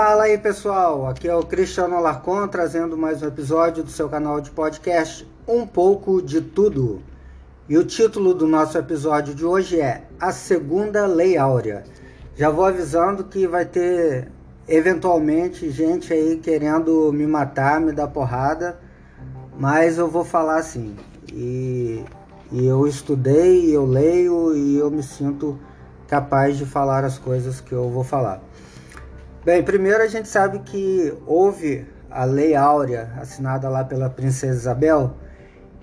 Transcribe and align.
Fala 0.00 0.22
aí 0.22 0.38
pessoal, 0.38 1.08
aqui 1.08 1.26
é 1.26 1.34
o 1.34 1.42
Cristiano 1.42 1.96
Alarcon 1.96 2.46
trazendo 2.46 2.96
mais 2.96 3.20
um 3.20 3.26
episódio 3.26 3.82
do 3.82 3.90
seu 3.90 4.08
canal 4.08 4.40
de 4.40 4.48
podcast 4.48 5.28
Um 5.44 5.66
pouco 5.66 6.22
de 6.22 6.40
Tudo. 6.40 7.02
E 7.68 7.76
o 7.76 7.84
título 7.84 8.32
do 8.32 8.46
nosso 8.46 8.78
episódio 8.78 9.34
de 9.34 9.44
hoje 9.44 9.80
é 9.80 10.04
A 10.20 10.30
Segunda 10.30 11.04
Lei 11.04 11.36
Áurea. 11.36 11.82
Já 12.36 12.48
vou 12.48 12.64
avisando 12.64 13.24
que 13.24 13.44
vai 13.48 13.64
ter 13.64 14.30
eventualmente 14.68 15.68
gente 15.68 16.12
aí 16.12 16.36
querendo 16.36 17.12
me 17.12 17.26
matar, 17.26 17.80
me 17.80 17.90
dar 17.90 18.06
porrada, 18.06 18.78
mas 19.58 19.98
eu 19.98 20.06
vou 20.06 20.22
falar 20.22 20.58
assim. 20.58 20.94
E, 21.32 22.04
e 22.52 22.64
eu 22.64 22.86
estudei, 22.86 23.74
eu 23.74 23.84
leio 23.84 24.56
e 24.56 24.78
eu 24.78 24.92
me 24.92 25.02
sinto 25.02 25.58
capaz 26.06 26.56
de 26.56 26.64
falar 26.64 27.04
as 27.04 27.18
coisas 27.18 27.60
que 27.60 27.72
eu 27.72 27.90
vou 27.90 28.04
falar. 28.04 28.47
Bem, 29.48 29.62
primeiro 29.62 30.02
a 30.02 30.06
gente 30.06 30.28
sabe 30.28 30.58
que 30.58 31.10
houve 31.26 31.86
a 32.10 32.22
Lei 32.24 32.54
Áurea, 32.54 33.10
assinada 33.18 33.66
lá 33.66 33.82
pela 33.82 34.10
Princesa 34.10 34.54
Isabel, 34.54 35.14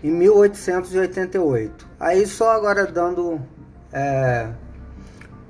em 0.04 0.12
1888. 0.12 1.88
Aí 2.00 2.28
só 2.28 2.52
agora 2.52 2.86
dando, 2.86 3.42
é, 3.92 4.50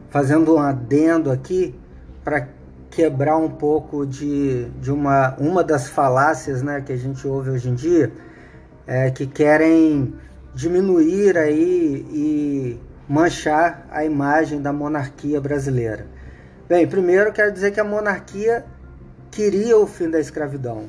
fazendo 0.09 0.55
um 0.55 0.59
adendo 0.59 1.29
aqui 1.29 1.75
para 2.23 2.47
quebrar 2.89 3.35
um 3.35 3.49
pouco 3.49 4.05
de, 4.05 4.69
de 4.79 4.93
uma, 4.93 5.35
uma 5.37 5.61
das 5.61 5.89
falácias 5.89 6.61
né, 6.61 6.79
que 6.79 6.93
a 6.93 6.97
gente 6.97 7.27
ouve 7.27 7.49
hoje 7.49 7.69
em 7.69 7.75
dia, 7.75 8.13
é, 8.87 9.11
que 9.11 9.27
querem 9.27 10.15
diminuir 10.53 11.37
aí 11.37 12.07
e 12.09 12.79
manchar 13.09 13.85
a 13.91 14.05
imagem 14.05 14.61
da 14.61 14.71
monarquia 14.71 15.41
brasileira. 15.41 16.14
Bem, 16.67 16.87
primeiro 16.87 17.31
quero 17.31 17.51
dizer 17.51 17.69
que 17.69 17.79
a 17.79 17.83
monarquia 17.83 18.65
queria 19.29 19.77
o 19.77 19.85
fim 19.85 20.09
da 20.09 20.19
escravidão. 20.19 20.85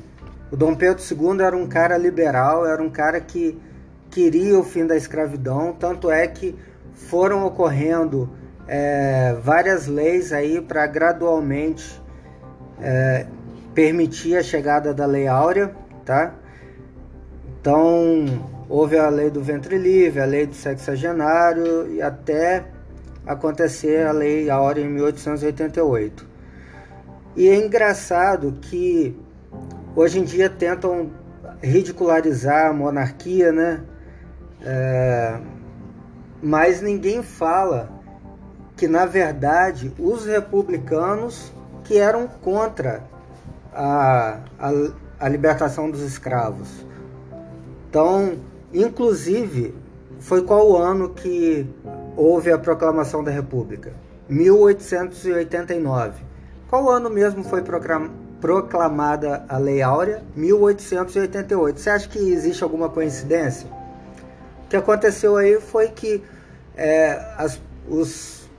O 0.51 0.55
Dom 0.55 0.73
Pedro 0.73 1.03
II 1.03 1.39
era 1.39 1.55
um 1.55 1.67
cara 1.67 1.95
liberal, 1.97 2.65
era 2.65 2.81
um 2.81 2.89
cara 2.89 3.21
que 3.21 3.61
queria 4.09 4.57
o 4.57 4.63
fim 4.63 4.87
da 4.87 4.97
escravidão, 4.97 5.73
tanto 5.73 6.09
é 6.09 6.25
que 6.25 6.57
foram 6.93 7.45
ocorrendo 7.45 8.27
é, 8.67 9.35
várias 9.43 9.85
leis 9.85 10.33
aí 10.33 10.59
para 10.59 10.87
gradualmente 10.87 12.01
é, 12.81 13.27
permitir 13.75 14.35
a 14.35 14.41
chegada 14.41 14.95
da 14.95 15.05
Lei 15.05 15.27
Áurea, 15.27 15.75
tá? 16.03 16.33
Então, 17.61 18.25
houve 18.67 18.97
a 18.97 19.09
lei 19.09 19.29
do 19.29 19.43
ventre 19.43 19.77
livre, 19.77 20.21
a 20.21 20.25
lei 20.25 20.47
do 20.47 20.55
sexagenário 20.55 21.93
e 21.93 22.01
até 22.01 22.65
acontecer 23.27 24.07
a 24.07 24.11
lei 24.11 24.49
Áurea 24.49 24.83
em 24.83 24.89
1888. 24.89 26.25
E 27.35 27.49
é 27.49 27.55
engraçado 27.55 28.53
que 28.61 29.15
hoje 29.95 30.19
em 30.19 30.23
dia 30.23 30.49
tentam 30.49 31.11
ridicularizar 31.61 32.69
a 32.69 32.73
monarquia, 32.73 33.51
né? 33.51 33.83
É, 34.61 35.39
mas 36.41 36.81
ninguém 36.81 37.21
fala 37.21 37.89
que 38.75 38.87
na 38.87 39.05
verdade 39.05 39.93
os 39.99 40.25
republicanos 40.25 41.51
que 41.83 41.97
eram 41.97 42.27
contra 42.27 43.03
a, 43.73 44.39
a, 44.59 44.71
a 45.19 45.29
libertação 45.29 45.89
dos 45.89 46.01
escravos. 46.01 46.85
Então, 47.89 48.39
inclusive, 48.73 49.73
foi 50.19 50.43
qual 50.43 50.69
o 50.69 50.77
ano 50.77 51.09
que 51.09 51.67
houve 52.17 52.51
a 52.51 52.57
proclamação 52.57 53.23
da 53.23 53.31
República? 53.31 53.93
1889. 54.27 56.21
Qual 56.67 56.89
ano 56.89 57.09
mesmo 57.09 57.43
foi 57.43 57.63
proclamada 58.41 59.45
a 59.47 59.57
Lei 59.57 59.81
Áurea? 59.81 60.23
1888. 60.35 61.79
Você 61.79 61.89
acha 61.89 62.09
que 62.09 62.17
existe 62.17 62.63
alguma 62.63 62.89
coincidência? 62.89 63.69
O 64.65 64.67
que 64.67 64.75
aconteceu 64.75 65.37
aí 65.37 65.61
foi 65.61 65.87
que 65.89 66.21
é, 66.75 67.21
as, 67.37 67.61
os, 67.87 68.49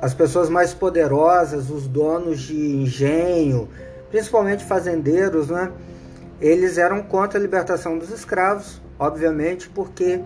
as 0.00 0.12
pessoas 0.12 0.48
mais 0.48 0.74
poderosas, 0.74 1.70
os 1.70 1.86
donos 1.86 2.40
de 2.40 2.56
engenho, 2.56 3.68
principalmente 4.10 4.64
fazendeiros, 4.64 5.48
né? 5.50 5.70
Eles 6.40 6.78
eram 6.78 7.02
contra 7.02 7.38
a 7.38 7.42
libertação 7.42 7.98
dos 7.98 8.10
escravos, 8.10 8.80
obviamente, 8.98 9.68
porque 9.68 10.20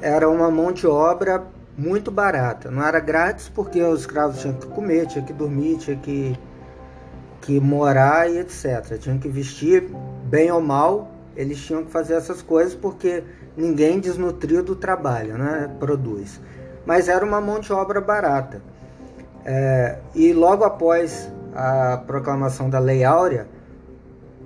era 0.00 0.28
uma 0.28 0.50
mão 0.50 0.72
de 0.72 0.86
obra 0.86 1.44
muito 1.76 2.10
barata. 2.10 2.70
Não 2.70 2.82
era 2.82 3.00
grátis 3.00 3.48
porque 3.48 3.82
os 3.82 4.00
escravos 4.00 4.40
tinham 4.40 4.54
que 4.54 4.66
comer, 4.66 5.06
tinham 5.06 5.24
que 5.24 5.32
dormir, 5.32 5.78
tinham 5.78 6.00
que, 6.00 6.38
que 7.40 7.60
morar 7.60 8.28
e 8.30 8.38
etc. 8.38 8.98
Tinham 8.98 9.18
que 9.18 9.28
vestir 9.28 9.88
bem 10.24 10.50
ou 10.50 10.60
mal, 10.60 11.10
eles 11.36 11.58
tinham 11.58 11.84
que 11.84 11.90
fazer 11.90 12.14
essas 12.14 12.42
coisas 12.42 12.74
porque 12.74 13.22
ninguém 13.56 14.00
desnutrido 14.00 14.74
trabalha, 14.74 15.38
né? 15.38 15.70
produz. 15.78 16.40
Mas 16.84 17.08
era 17.08 17.24
uma 17.24 17.40
mão 17.40 17.60
de 17.60 17.72
obra 17.72 18.00
barata. 18.00 18.60
É, 19.44 19.98
e 20.14 20.32
logo 20.32 20.64
após 20.64 21.30
a 21.54 22.02
proclamação 22.06 22.68
da 22.68 22.78
Lei 22.78 23.04
Áurea, 23.04 23.46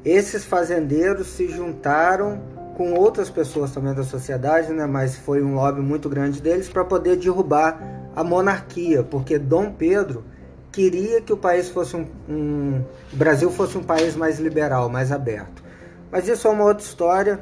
esses 0.04 0.44
fazendeiros 0.44 1.28
se 1.28 1.48
juntaram 1.48 2.40
com 2.76 2.94
outras 2.94 3.28
pessoas 3.30 3.70
também 3.72 3.94
da 3.94 4.04
sociedade, 4.04 4.72
né, 4.72 4.86
mas 4.86 5.16
foi 5.16 5.42
um 5.42 5.54
lobby 5.54 5.80
muito 5.80 6.08
grande 6.08 6.40
deles 6.40 6.68
para 6.68 6.84
poder 6.84 7.16
derrubar 7.16 7.80
a 8.14 8.24
monarquia, 8.24 9.02
porque 9.02 9.38
Dom 9.38 9.72
Pedro 9.72 10.24
queria 10.70 11.20
que 11.20 11.32
o 11.32 11.36
país 11.36 11.68
fosse 11.68 11.96
um, 11.96 12.06
um 12.28 12.82
o 13.12 13.16
Brasil 13.16 13.50
fosse 13.50 13.76
um 13.76 13.82
país 13.82 14.16
mais 14.16 14.38
liberal, 14.38 14.88
mais 14.88 15.12
aberto. 15.12 15.62
Mas 16.10 16.26
isso 16.28 16.48
é 16.48 16.50
uma 16.50 16.64
outra 16.64 16.84
história 16.84 17.40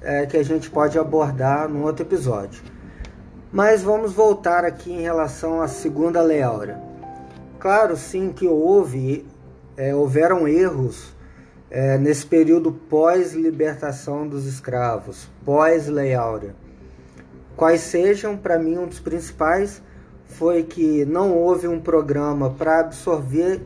é, 0.00 0.26
que 0.26 0.36
a 0.36 0.42
gente 0.42 0.68
pode 0.70 0.98
abordar 0.98 1.68
num 1.68 1.84
outro 1.84 2.04
episódio. 2.04 2.62
Mas 3.52 3.82
vamos 3.82 4.12
voltar 4.12 4.64
aqui 4.64 4.92
em 4.92 5.00
relação 5.00 5.60
à 5.60 5.68
segunda 5.68 6.20
Lei 6.22 6.42
Áurea. 6.42 6.80
Claro, 7.58 7.96
sim, 7.96 8.32
que 8.32 8.46
houve, 8.46 9.26
é, 9.76 9.94
houveram 9.94 10.46
erros 10.46 11.12
é, 11.70 11.96
nesse 11.96 12.26
período 12.26 12.72
pós-libertação 12.72 14.26
dos 14.26 14.44
escravos, 14.46 15.28
pós-Lei 15.44 16.14
Áurea. 16.14 16.54
Quais 17.56 17.82
sejam, 17.82 18.36
para 18.36 18.58
mim, 18.58 18.78
um 18.78 18.86
dos 18.86 18.98
principais 18.98 19.80
foi 20.24 20.62
que 20.62 21.04
não 21.04 21.32
houve 21.32 21.68
um 21.68 21.80
programa 21.80 22.50
para 22.50 22.80
absorver 22.80 23.62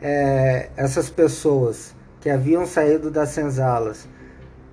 é, 0.00 0.70
essas 0.76 1.10
pessoas 1.10 1.94
que 2.20 2.30
haviam 2.30 2.64
saído 2.66 3.10
das 3.10 3.30
senzalas, 3.30 4.06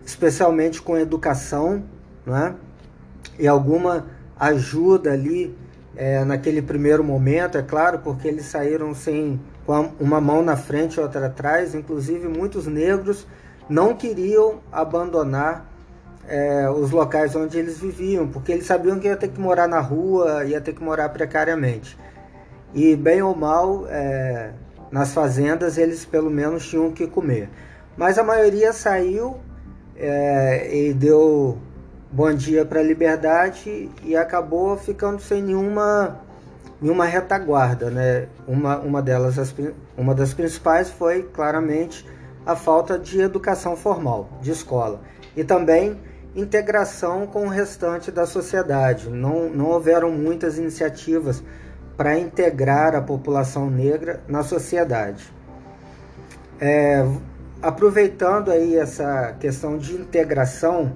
especialmente 0.05 0.81
com 0.81 0.97
educação, 0.97 1.83
né? 2.25 2.55
e 3.37 3.47
alguma 3.47 4.07
ajuda 4.39 5.11
ali 5.11 5.57
é, 5.95 6.23
naquele 6.23 6.61
primeiro 6.61 7.03
momento, 7.03 7.57
é 7.57 7.61
claro, 7.61 7.99
porque 7.99 8.27
eles 8.27 8.45
saíram 8.45 8.93
sem 8.93 9.39
com 9.69 9.91
uma 9.99 10.19
mão 10.19 10.41
na 10.41 10.57
frente 10.57 10.95
e 10.95 10.99
outra 10.99 11.27
atrás. 11.27 11.75
Inclusive, 11.75 12.27
muitos 12.27 12.65
negros 12.65 13.27
não 13.69 13.93
queriam 13.93 14.61
abandonar 14.71 15.69
é, 16.27 16.67
os 16.71 16.89
locais 16.89 17.35
onde 17.35 17.59
eles 17.59 17.77
viviam, 17.77 18.27
porque 18.27 18.51
eles 18.51 18.65
sabiam 18.65 18.99
que 18.99 19.07
ia 19.07 19.15
ter 19.15 19.27
que 19.27 19.39
morar 19.39 19.67
na 19.67 19.79
rua, 19.79 20.43
ia 20.43 20.59
ter 20.59 20.73
que 20.73 20.81
morar 20.81 21.09
precariamente. 21.09 21.95
E, 22.73 22.95
bem 22.95 23.21
ou 23.21 23.35
mal, 23.35 23.85
é, 23.89 24.53
nas 24.91 25.13
fazendas 25.13 25.77
eles 25.77 26.03
pelo 26.03 26.31
menos 26.31 26.67
tinham 26.67 26.91
que 26.91 27.05
comer. 27.05 27.47
Mas 27.95 28.17
a 28.17 28.23
maioria 28.23 28.73
saiu 28.73 29.37
é, 29.95 30.75
e 30.75 30.93
deu 30.95 31.59
bom 32.11 32.33
dia 32.33 32.65
para 32.65 32.79
a 32.79 32.83
liberdade 32.83 33.87
e 34.03 34.15
acabou 34.15 34.75
ficando 34.77 35.21
sem 35.21 35.43
nenhuma 35.43 36.27
em 36.81 36.89
uma 36.89 37.05
retaguarda, 37.05 37.89
né? 37.89 38.27
Uma, 38.47 38.77
uma 38.79 39.01
delas, 39.01 39.53
uma 39.97 40.15
das 40.15 40.33
principais 40.33 40.89
foi 40.89 41.23
claramente 41.23 42.05
a 42.45 42.55
falta 42.55 42.97
de 42.97 43.19
educação 43.19 43.75
formal, 43.75 44.29
de 44.41 44.51
escola, 44.51 45.01
e 45.35 45.43
também 45.43 45.99
integração 46.35 47.27
com 47.27 47.45
o 47.45 47.49
restante 47.49 48.11
da 48.11 48.25
sociedade. 48.25 49.09
Não, 49.09 49.49
não 49.49 49.65
houveram 49.67 50.11
muitas 50.11 50.57
iniciativas 50.57 51.43
para 51.97 52.17
integrar 52.17 52.95
a 52.95 53.01
população 53.01 53.69
negra 53.69 54.21
na 54.27 54.41
sociedade. 54.41 55.33
É, 56.61 57.05
aproveitando 57.61 58.51
aí 58.51 58.77
essa 58.77 59.35
questão 59.39 59.77
de 59.77 59.95
integração, 59.95 60.93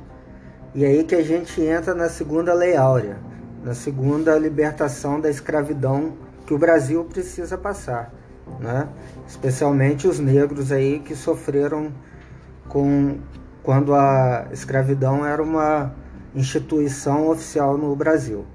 e 0.73 0.85
aí 0.85 1.03
que 1.03 1.13
a 1.13 1.21
gente 1.21 1.61
entra 1.61 1.93
na 1.93 2.09
segunda 2.09 2.53
lei 2.53 2.75
áurea 2.75 3.32
na 3.63 3.73
segunda 3.73 4.37
libertação 4.37 5.19
da 5.19 5.29
escravidão 5.29 6.13
que 6.45 6.53
o 6.53 6.57
Brasil 6.57 7.03
precisa 7.05 7.57
passar, 7.57 8.13
né? 8.59 8.89
Especialmente 9.27 10.07
os 10.07 10.19
negros 10.19 10.71
aí 10.71 10.99
que 10.99 11.15
sofreram 11.15 11.91
com 12.67 13.19
quando 13.63 13.95
a 13.95 14.47
escravidão 14.51 15.25
era 15.25 15.41
uma 15.41 15.95
instituição 16.35 17.29
oficial 17.29 17.77
no 17.77 17.95
Brasil. 17.95 18.45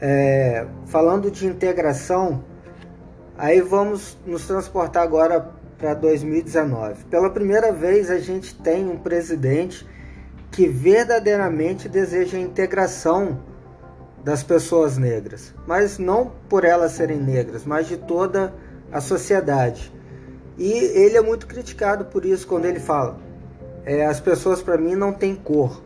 É, 0.00 0.66
falando 0.86 1.30
de 1.30 1.46
integração, 1.46 2.44
Aí 3.36 3.60
vamos 3.60 4.16
nos 4.26 4.46
transportar 4.46 5.02
agora 5.02 5.50
para 5.78 5.94
2019. 5.94 7.04
Pela 7.06 7.30
primeira 7.30 7.72
vez 7.72 8.10
a 8.10 8.18
gente 8.18 8.54
tem 8.54 8.88
um 8.88 8.98
presidente 8.98 9.86
que 10.50 10.68
verdadeiramente 10.68 11.88
deseja 11.88 12.36
a 12.36 12.40
integração 12.40 13.40
das 14.24 14.42
pessoas 14.42 14.96
negras, 14.96 15.52
mas 15.66 15.98
não 15.98 16.32
por 16.48 16.64
elas 16.64 16.92
serem 16.92 17.18
negras, 17.18 17.64
mas 17.64 17.88
de 17.88 17.96
toda 17.96 18.54
a 18.90 19.00
sociedade. 19.00 19.92
E 20.56 20.70
ele 20.70 21.16
é 21.16 21.20
muito 21.20 21.46
criticado 21.46 22.04
por 22.04 22.24
isso 22.24 22.46
quando 22.46 22.66
ele 22.66 22.78
fala: 22.78 23.18
é, 23.84 24.06
as 24.06 24.20
pessoas 24.20 24.62
para 24.62 24.76
mim 24.78 24.94
não 24.94 25.12
têm 25.12 25.34
cor. 25.34 25.82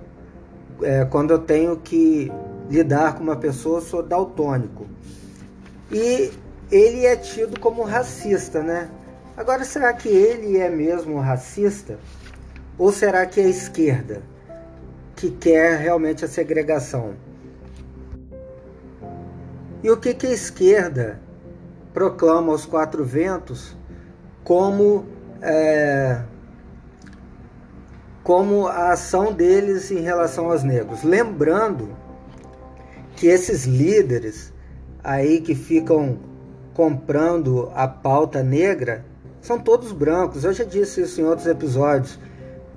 É, 0.82 1.04
quando 1.06 1.30
eu 1.30 1.38
tenho 1.38 1.76
que 1.78 2.30
lidar 2.68 3.14
com 3.14 3.22
uma 3.22 3.36
pessoa, 3.36 3.78
eu 3.78 3.82
sou 3.82 4.02
daltônico. 4.02 4.86
E 5.90 6.32
ele 6.70 7.06
é 7.06 7.16
tido 7.16 7.58
como 7.58 7.82
racista, 7.84 8.62
né? 8.62 8.90
Agora, 9.36 9.64
será 9.64 9.92
que 9.92 10.08
ele 10.08 10.58
é 10.58 10.68
mesmo 10.68 11.18
racista? 11.20 11.98
Ou 12.76 12.92
será 12.92 13.24
que 13.24 13.40
é 13.40 13.44
a 13.44 13.48
esquerda 13.48 14.22
que 15.14 15.30
quer 15.30 15.78
realmente 15.78 16.24
a 16.24 16.28
segregação? 16.28 17.14
E 19.82 19.90
o 19.90 19.96
que, 19.96 20.14
que 20.14 20.26
a 20.26 20.32
esquerda 20.32 21.20
proclama 21.92 22.52
aos 22.52 22.66
quatro 22.66 23.04
ventos 23.04 23.76
como, 24.42 25.06
é, 25.42 26.22
como 28.22 28.66
a 28.66 28.92
ação 28.92 29.32
deles 29.32 29.90
em 29.90 30.00
relação 30.00 30.50
aos 30.50 30.62
negros? 30.62 31.02
Lembrando 31.02 31.96
que 33.16 33.26
esses 33.26 33.64
líderes 33.64 34.52
aí 35.02 35.40
que 35.40 35.54
ficam 35.54 36.18
comprando 36.74 37.70
a 37.74 37.88
pauta 37.88 38.42
negra 38.42 39.04
são 39.40 39.58
todos 39.58 39.92
brancos. 39.92 40.44
Eu 40.44 40.52
já 40.52 40.64
disse 40.64 41.02
isso 41.02 41.20
em 41.20 41.24
outros 41.24 41.46
episódios. 41.46 42.18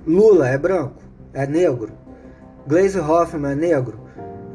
Lula 0.06 0.48
é 0.48 0.56
branco, 0.56 1.02
é 1.34 1.46
negro. 1.46 1.92
Glaze 2.66 2.98
Hoffman 2.98 3.52
é 3.52 3.54
negro. 3.54 4.00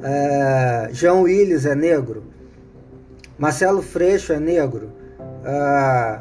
É, 0.01 0.89
João 0.91 1.23
Willis 1.23 1.65
é 1.65 1.75
negro. 1.75 2.34
Marcelo 3.37 3.81
Freixo 3.81 4.33
é 4.33 4.39
negro. 4.39 4.91
É, 5.43 6.19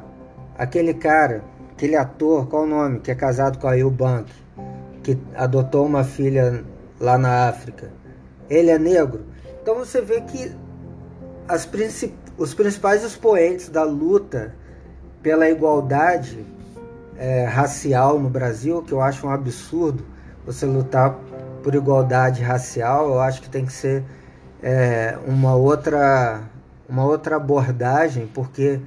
aquele 0.59 0.95
cara, 0.95 1.43
aquele 1.73 1.97
ator, 1.97 2.49
qual 2.49 2.65
o 2.65 2.67
nome? 2.67 3.01
Que 3.01 3.11
é 3.11 3.15
casado 3.15 3.59
com 3.59 3.69
a 3.69 3.79
Eubank, 3.79 4.31
que 5.03 5.19
adotou 5.35 5.87
uma 5.87 6.05
filha 6.05 6.65
lá 7.01 7.17
na 7.17 7.49
África. 7.49 7.91
Ele 8.49 8.71
é 8.71 8.79
negro. 8.79 9.25
Então 9.63 9.77
você 9.77 10.01
vê 10.01 10.21
que 10.21 10.55
as 11.49 11.65
principais 11.65 12.25
os 12.37 12.53
principais 12.53 13.05
expoentes 13.05 13.69
da 13.69 13.85
luta 13.85 14.55
pela 15.23 15.49
igualdade 15.49 16.45
é, 17.17 17.45
racial 17.45 18.19
no 18.19 18.29
Brasil, 18.29 18.83
que 18.83 18.93
eu 18.93 19.01
acho 19.01 19.27
um 19.27 19.31
absurdo 19.31 20.05
você 20.45 20.67
lutar 20.67 21.17
por 21.63 21.75
igualdade 21.75 22.43
racial, 22.43 23.09
eu 23.09 23.21
acho 23.21 23.41
que 23.41 23.49
tem 23.49 23.65
que 23.65 23.73
ser 23.73 24.05
é, 24.63 25.17
uma 25.27 25.55
outra 25.55 26.43
uma 26.89 27.05
outra 27.05 27.37
abordagem, 27.37 28.27
porque 28.27 28.81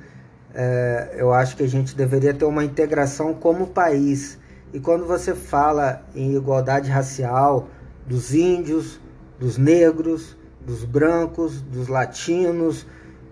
é, 0.54 1.16
eu 1.18 1.34
acho 1.34 1.56
que 1.56 1.64
a 1.64 1.68
gente 1.68 1.96
deveria 1.96 2.34
ter 2.34 2.46
uma 2.46 2.64
integração 2.64 3.34
como 3.34 3.68
país. 3.68 4.38
E 4.74 4.80
quando 4.80 5.06
você 5.06 5.34
fala 5.34 6.04
em 6.16 6.36
igualdade 6.36 6.90
racial 6.90 7.68
dos 8.06 8.34
índios, 8.34 9.00
dos 9.40 9.58
negros, 9.58 10.36
dos 10.66 10.84
brancos, 10.84 11.62
dos 11.62 11.88
latinos, 11.88 12.86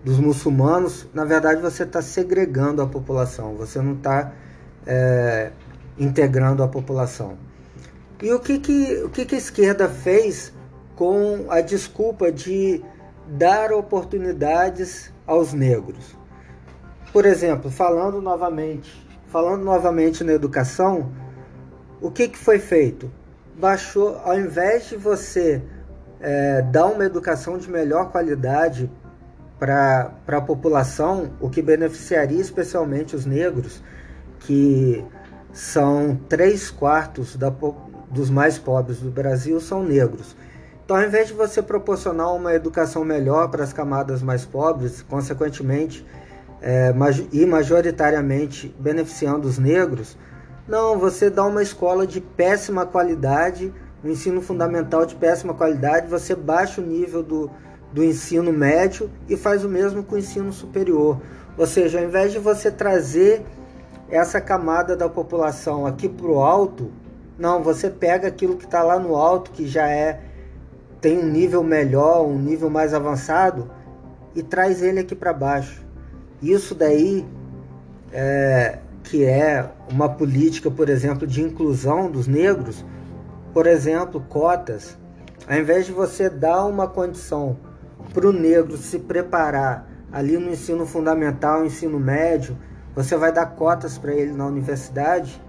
dos 0.04 0.18
muçulmanos, 0.18 1.06
na 1.12 1.24
verdade 1.24 1.60
você 1.60 1.82
está 1.82 2.00
segregando 2.00 2.80
a 2.80 2.86
população, 2.86 3.54
você 3.56 3.82
não 3.82 3.94
está 3.94 4.32
é, 4.86 5.50
integrando 5.98 6.62
a 6.62 6.68
população. 6.68 7.36
E 8.22 8.32
o 8.32 8.40
que, 8.40 8.58
que, 8.58 9.02
o 9.04 9.10
que, 9.10 9.26
que 9.26 9.34
a 9.34 9.38
esquerda 9.38 9.88
fez 9.88 10.52
com 10.94 11.46
a 11.50 11.60
desculpa 11.60 12.32
de 12.32 12.82
dar 13.26 13.72
oportunidades 13.72 15.12
aos 15.26 15.52
negros? 15.52 16.16
Por 17.12 17.24
exemplo, 17.24 17.70
falando 17.70 18.20
novamente, 18.20 19.06
falando 19.28 19.64
novamente 19.64 20.22
na 20.22 20.32
educação, 20.32 21.10
o 22.00 22.10
que, 22.10 22.28
que 22.28 22.38
foi 22.38 22.58
feito? 22.58 23.10
Baixou, 23.58 24.20
ao 24.24 24.38
invés 24.38 24.88
de 24.88 24.96
você 24.96 25.62
é, 26.20 26.62
dar 26.62 26.86
uma 26.86 27.04
educação 27.04 27.58
de 27.58 27.70
melhor 27.70 28.10
qualidade 28.10 28.90
para 29.58 30.12
a 30.26 30.40
população, 30.40 31.32
o 31.40 31.48
que 31.48 31.62
beneficiaria 31.62 32.40
especialmente 32.40 33.16
os 33.16 33.24
negros, 33.24 33.82
que 34.40 35.02
são 35.52 36.20
três 36.28 36.70
quartos 36.70 37.36
da, 37.36 37.50
dos 38.10 38.28
mais 38.28 38.58
pobres 38.58 39.00
do 39.00 39.10
Brasil 39.10 39.58
são 39.58 39.82
negros. 39.82 40.36
Então, 40.86 40.96
ao 40.98 41.02
invés 41.02 41.26
de 41.26 41.34
você 41.34 41.60
proporcionar 41.60 42.32
uma 42.32 42.54
educação 42.54 43.04
melhor 43.04 43.50
para 43.50 43.64
as 43.64 43.72
camadas 43.72 44.22
mais 44.22 44.44
pobres, 44.44 45.02
consequentemente 45.02 46.06
é, 46.62 46.94
e 47.32 47.44
majoritariamente 47.44 48.72
beneficiando 48.78 49.48
os 49.48 49.58
negros, 49.58 50.16
não, 50.68 50.96
você 50.96 51.28
dá 51.28 51.44
uma 51.44 51.60
escola 51.60 52.06
de 52.06 52.20
péssima 52.20 52.86
qualidade, 52.86 53.74
um 54.04 54.08
ensino 54.08 54.40
fundamental 54.40 55.04
de 55.04 55.16
péssima 55.16 55.54
qualidade, 55.54 56.06
você 56.06 56.36
baixa 56.36 56.80
o 56.80 56.86
nível 56.86 57.20
do, 57.20 57.50
do 57.92 58.04
ensino 58.04 58.52
médio 58.52 59.10
e 59.28 59.36
faz 59.36 59.64
o 59.64 59.68
mesmo 59.68 60.04
com 60.04 60.14
o 60.14 60.18
ensino 60.18 60.52
superior. 60.52 61.20
Ou 61.58 61.66
seja, 61.66 61.98
ao 61.98 62.04
invés 62.04 62.30
de 62.30 62.38
você 62.38 62.70
trazer 62.70 63.44
essa 64.08 64.40
camada 64.40 64.94
da 64.94 65.08
população 65.08 65.84
aqui 65.84 66.08
para 66.08 66.28
o 66.28 66.40
alto, 66.40 66.92
não, 67.36 67.60
você 67.60 67.90
pega 67.90 68.28
aquilo 68.28 68.56
que 68.56 68.66
está 68.66 68.84
lá 68.84 69.00
no 69.00 69.16
alto, 69.16 69.50
que 69.50 69.66
já 69.66 69.90
é 69.90 70.35
tem 71.06 71.20
um 71.20 71.30
nível 71.30 71.62
melhor, 71.62 72.26
um 72.26 72.36
nível 72.36 72.68
mais 72.68 72.92
avançado, 72.92 73.70
e 74.34 74.42
traz 74.42 74.82
ele 74.82 74.98
aqui 74.98 75.14
para 75.14 75.32
baixo. 75.32 75.86
Isso 76.42 76.74
daí 76.74 77.24
é, 78.12 78.80
que 79.04 79.24
é 79.24 79.70
uma 79.88 80.08
política, 80.08 80.68
por 80.68 80.88
exemplo, 80.88 81.24
de 81.24 81.40
inclusão 81.40 82.10
dos 82.10 82.26
negros, 82.26 82.84
por 83.54 83.68
exemplo, 83.68 84.20
cotas. 84.28 84.98
Ao 85.48 85.56
invés 85.56 85.86
de 85.86 85.92
você 85.92 86.28
dar 86.28 86.64
uma 86.64 86.88
condição 86.88 87.56
para 88.12 88.26
o 88.26 88.32
negro 88.32 88.76
se 88.76 88.98
preparar 88.98 89.88
ali 90.10 90.36
no 90.36 90.50
ensino 90.50 90.84
fundamental, 90.84 91.64
ensino 91.64 92.00
médio, 92.00 92.58
você 92.96 93.16
vai 93.16 93.30
dar 93.30 93.46
cotas 93.46 93.96
para 93.96 94.12
ele 94.12 94.32
na 94.32 94.44
universidade. 94.44 95.40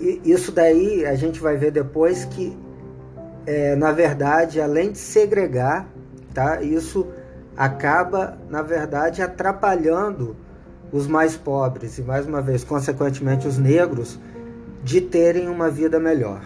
E 0.00 0.20
isso 0.24 0.50
daí 0.50 1.06
a 1.06 1.14
gente 1.14 1.38
vai 1.38 1.56
ver 1.56 1.70
depois 1.70 2.24
que, 2.24 2.58
é, 3.46 3.74
na 3.76 3.92
verdade, 3.92 4.60
além 4.60 4.92
de 4.92 4.98
segregar, 4.98 5.88
tá? 6.32 6.62
Isso 6.62 7.06
acaba, 7.56 8.38
na 8.48 8.62
verdade, 8.62 9.22
atrapalhando 9.22 10.36
os 10.92 11.06
mais 11.06 11.36
pobres 11.36 11.98
e, 11.98 12.02
mais 12.02 12.26
uma 12.26 12.40
vez, 12.40 12.64
consequentemente, 12.64 13.46
os 13.46 13.58
negros 13.58 14.18
de 14.82 15.00
terem 15.00 15.48
uma 15.48 15.70
vida 15.70 15.98
melhor. 15.98 16.42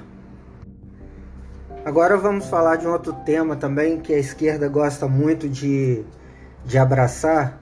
Agora 1.85 2.17
vamos 2.17 2.47
falar 2.47 2.77
de 2.77 2.87
um 2.87 2.93
outro 2.93 3.13
tema 3.25 3.55
também 3.55 4.01
que 4.01 4.13
a 4.13 4.19
esquerda 4.19 4.69
gosta 4.69 5.07
muito 5.07 5.49
de, 5.49 6.05
de 6.65 6.79
abraçar 6.79 7.61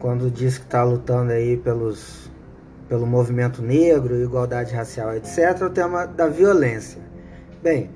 quando 0.00 0.30
diz 0.30 0.58
que 0.58 0.64
está 0.64 0.82
lutando 0.82 1.32
aí 1.32 1.56
pelos, 1.56 2.30
pelo 2.88 3.06
movimento 3.06 3.62
negro, 3.62 4.16
igualdade 4.16 4.74
racial, 4.74 5.14
etc. 5.14 5.62
O 5.62 5.70
tema 5.70 6.06
da 6.06 6.26
violência. 6.28 7.00
Bem, 7.62 7.90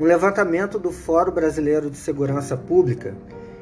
um 0.00 0.04
levantamento 0.04 0.78
do 0.78 0.90
Fórum 0.90 1.30
Brasileiro 1.30 1.90
de 1.90 1.98
Segurança 1.98 2.56
Pública 2.56 3.14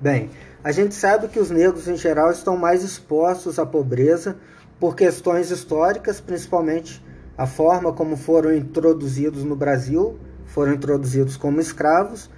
Bem, 0.00 0.30
a 0.66 0.72
gente 0.72 0.96
sabe 0.96 1.28
que 1.28 1.38
os 1.38 1.48
negros 1.48 1.86
em 1.86 1.96
geral 1.96 2.28
estão 2.32 2.56
mais 2.56 2.82
expostos 2.82 3.56
à 3.56 3.64
pobreza 3.64 4.36
por 4.80 4.96
questões 4.96 5.52
históricas, 5.52 6.20
principalmente 6.20 7.00
a 7.38 7.46
forma 7.46 7.92
como 7.92 8.16
foram 8.16 8.52
introduzidos 8.52 9.44
no 9.44 9.54
Brasil, 9.54 10.18
foram 10.44 10.72
introduzidos 10.72 11.36
como 11.36 11.60
escravos, 11.60 12.28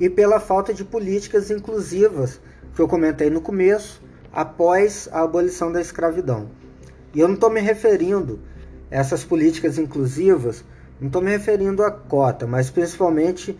e 0.00 0.08
pela 0.08 0.40
falta 0.40 0.72
de 0.72 0.82
políticas 0.82 1.50
inclusivas, 1.50 2.40
que 2.74 2.80
eu 2.80 2.88
comentei 2.88 3.28
no 3.28 3.42
começo, 3.42 4.00
após 4.32 5.06
a 5.12 5.20
abolição 5.20 5.70
da 5.70 5.82
escravidão. 5.82 6.48
E 7.14 7.20
eu 7.20 7.28
não 7.28 7.34
estou 7.34 7.50
me 7.50 7.60
referindo 7.60 8.40
a 8.90 8.96
essas 8.96 9.24
políticas 9.24 9.76
inclusivas, 9.76 10.64
não 10.98 11.08
estou 11.08 11.20
me 11.20 11.32
referindo 11.32 11.82
à 11.82 11.90
cota, 11.90 12.46
mas 12.46 12.70
principalmente 12.70 13.54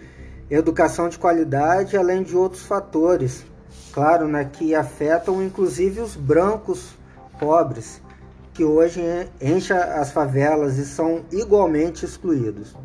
educação 0.48 1.10
de 1.10 1.18
qualidade, 1.18 1.94
além 1.94 2.22
de 2.22 2.34
outros 2.34 2.62
fatores, 2.62 3.44
claro, 3.92 4.26
né, 4.26 4.44
que 4.44 4.74
afetam 4.74 5.42
inclusive 5.42 6.00
os 6.00 6.16
brancos 6.16 6.96
pobres, 7.38 8.00
que 8.52 8.64
hoje 8.64 9.00
enchem 9.40 9.76
as 9.76 10.12
favelas 10.12 10.78
e 10.78 10.84
são 10.84 11.24
igualmente 11.30 12.04
excluídos. 12.04 12.76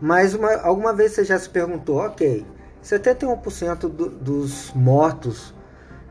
Mas 0.00 0.34
uma, 0.34 0.52
alguma 0.62 0.92
vez 0.92 1.12
você 1.12 1.24
já 1.24 1.38
se 1.38 1.48
perguntou, 1.48 1.98
ok, 1.98 2.44
71% 2.82 3.88
do, 3.88 4.08
dos 4.08 4.72
mortos 4.74 5.54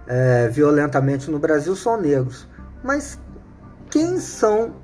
é, 0.07 0.47
violentamente 0.47 1.29
no 1.29 1.39
Brasil 1.39 1.75
são 1.75 1.99
negros, 1.99 2.47
mas 2.83 3.19
quem 3.89 4.17
são 4.19 4.75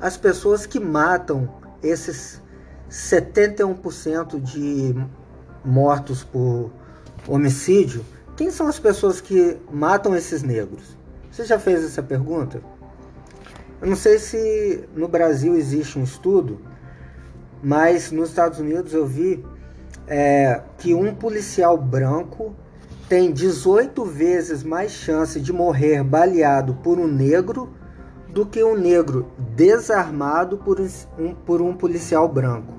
as 0.00 0.16
pessoas 0.16 0.66
que 0.66 0.78
matam 0.78 1.48
esses 1.82 2.40
71% 2.90 4.40
de 4.40 4.94
mortos 5.64 6.22
por 6.22 6.70
homicídio? 7.26 8.04
Quem 8.36 8.50
são 8.50 8.66
as 8.66 8.80
pessoas 8.80 9.20
que 9.20 9.56
matam 9.70 10.16
esses 10.16 10.42
negros? 10.42 10.96
Você 11.30 11.44
já 11.44 11.56
fez 11.56 11.84
essa 11.84 12.02
pergunta? 12.02 12.60
Eu 13.80 13.88
não 13.88 13.94
sei 13.94 14.18
se 14.18 14.88
no 14.96 15.06
Brasil 15.06 15.54
existe 15.54 15.98
um 15.98 16.02
estudo, 16.02 16.60
mas 17.62 18.10
nos 18.10 18.30
Estados 18.30 18.58
Unidos 18.58 18.92
eu 18.92 19.06
vi 19.06 19.44
é, 20.08 20.62
que 20.78 20.94
um 20.94 21.14
policial 21.14 21.78
branco 21.78 22.56
tem 23.08 23.30
18 23.30 24.04
vezes 24.04 24.64
mais 24.64 24.90
chance 24.90 25.40
de 25.40 25.52
morrer 25.52 26.02
baleado 26.02 26.74
por 26.82 26.98
um 26.98 27.06
negro 27.06 27.72
do 28.28 28.44
que 28.44 28.64
um 28.64 28.76
negro 28.76 29.30
desarmado 29.54 30.58
por 30.58 30.80
um, 30.80 31.34
por 31.34 31.62
um 31.62 31.72
policial 31.72 32.28
branco. 32.28 32.74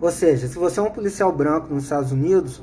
Ou 0.00 0.10
seja, 0.10 0.46
se 0.46 0.58
você 0.58 0.80
é 0.80 0.82
um 0.82 0.90
policial 0.90 1.32
branco 1.32 1.72
nos 1.72 1.84
Estados 1.84 2.12
Unidos, 2.12 2.62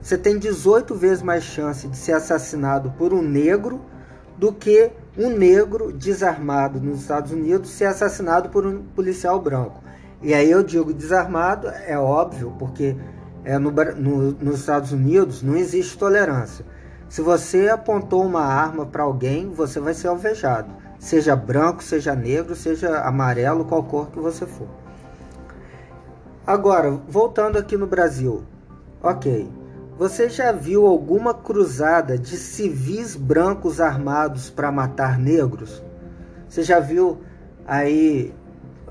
você 0.00 0.16
tem 0.16 0.38
18 0.38 0.94
vezes 0.94 1.22
mais 1.22 1.44
chance 1.44 1.86
de 1.86 1.96
ser 1.96 2.12
assassinado 2.12 2.92
por 2.98 3.12
um 3.12 3.22
negro 3.22 3.80
do 4.36 4.52
que 4.52 4.90
um 5.18 5.28
negro 5.30 5.92
desarmado 5.92 6.80
nos 6.80 7.00
Estados 7.00 7.32
Unidos 7.32 7.70
ser 7.70 7.86
assassinado 7.86 8.48
por 8.48 8.66
um 8.66 8.82
policial 8.82 9.40
branco. 9.40 9.82
E 10.22 10.32
aí 10.32 10.50
eu 10.50 10.62
digo 10.62 10.92
desarmado, 10.92 11.68
é 11.68 11.98
óbvio, 11.98 12.54
porque 12.58 12.96
é, 13.44 13.58
no, 13.58 13.70
no, 13.70 14.32
nos 14.32 14.60
Estados 14.60 14.92
Unidos 14.92 15.42
não 15.42 15.56
existe 15.56 15.98
tolerância. 15.98 16.64
Se 17.08 17.20
você 17.20 17.68
apontou 17.68 18.24
uma 18.24 18.44
arma 18.44 18.86
para 18.86 19.02
alguém, 19.02 19.50
você 19.50 19.80
vai 19.80 19.94
ser 19.94 20.08
alvejado 20.08 20.80
seja 21.00 21.34
branco, 21.34 21.82
seja 21.82 22.14
negro, 22.14 22.54
seja 22.54 23.00
amarelo, 23.00 23.64
qual 23.64 23.82
cor 23.82 24.10
que 24.10 24.20
você 24.20 24.46
for. 24.46 24.68
Agora, 26.46 26.90
voltando 27.08 27.58
aqui 27.58 27.76
no 27.76 27.86
Brasil, 27.86 28.44
ok. 29.02 29.50
Você 30.00 30.30
já 30.30 30.50
viu 30.50 30.86
alguma 30.86 31.34
cruzada 31.34 32.16
de 32.16 32.38
civis 32.38 33.14
brancos 33.14 33.82
armados 33.82 34.48
para 34.48 34.72
matar 34.72 35.18
negros? 35.18 35.82
Você 36.48 36.62
já 36.62 36.80
viu 36.80 37.18
aí? 37.66 38.32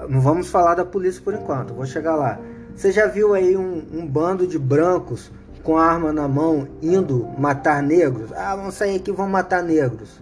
Não 0.08 0.22
vamos 0.22 0.50
falar 0.50 0.76
da 0.76 0.86
polícia 0.86 1.20
por 1.20 1.34
enquanto, 1.34 1.74
vou 1.74 1.88
chegar 1.88 2.16
lá. 2.16 2.40
Você 2.76 2.92
já 2.92 3.08
viu 3.08 3.34
aí 3.34 3.58
um, 3.58 3.84
um 3.92 4.06
bando 4.06 4.46
de 4.46 4.60
brancos 4.60 5.32
com 5.64 5.80
arma 5.80 6.14
na 6.14 6.28
mão 6.28 6.68
indo 6.80 7.28
matar 7.40 7.82
negros? 7.82 8.32
Ah, 8.34 8.56
vamos 8.56 8.76
sair 8.76 8.98
aqui, 8.98 9.12
vamos 9.12 9.32
matar 9.32 9.64
negros. 9.64 10.22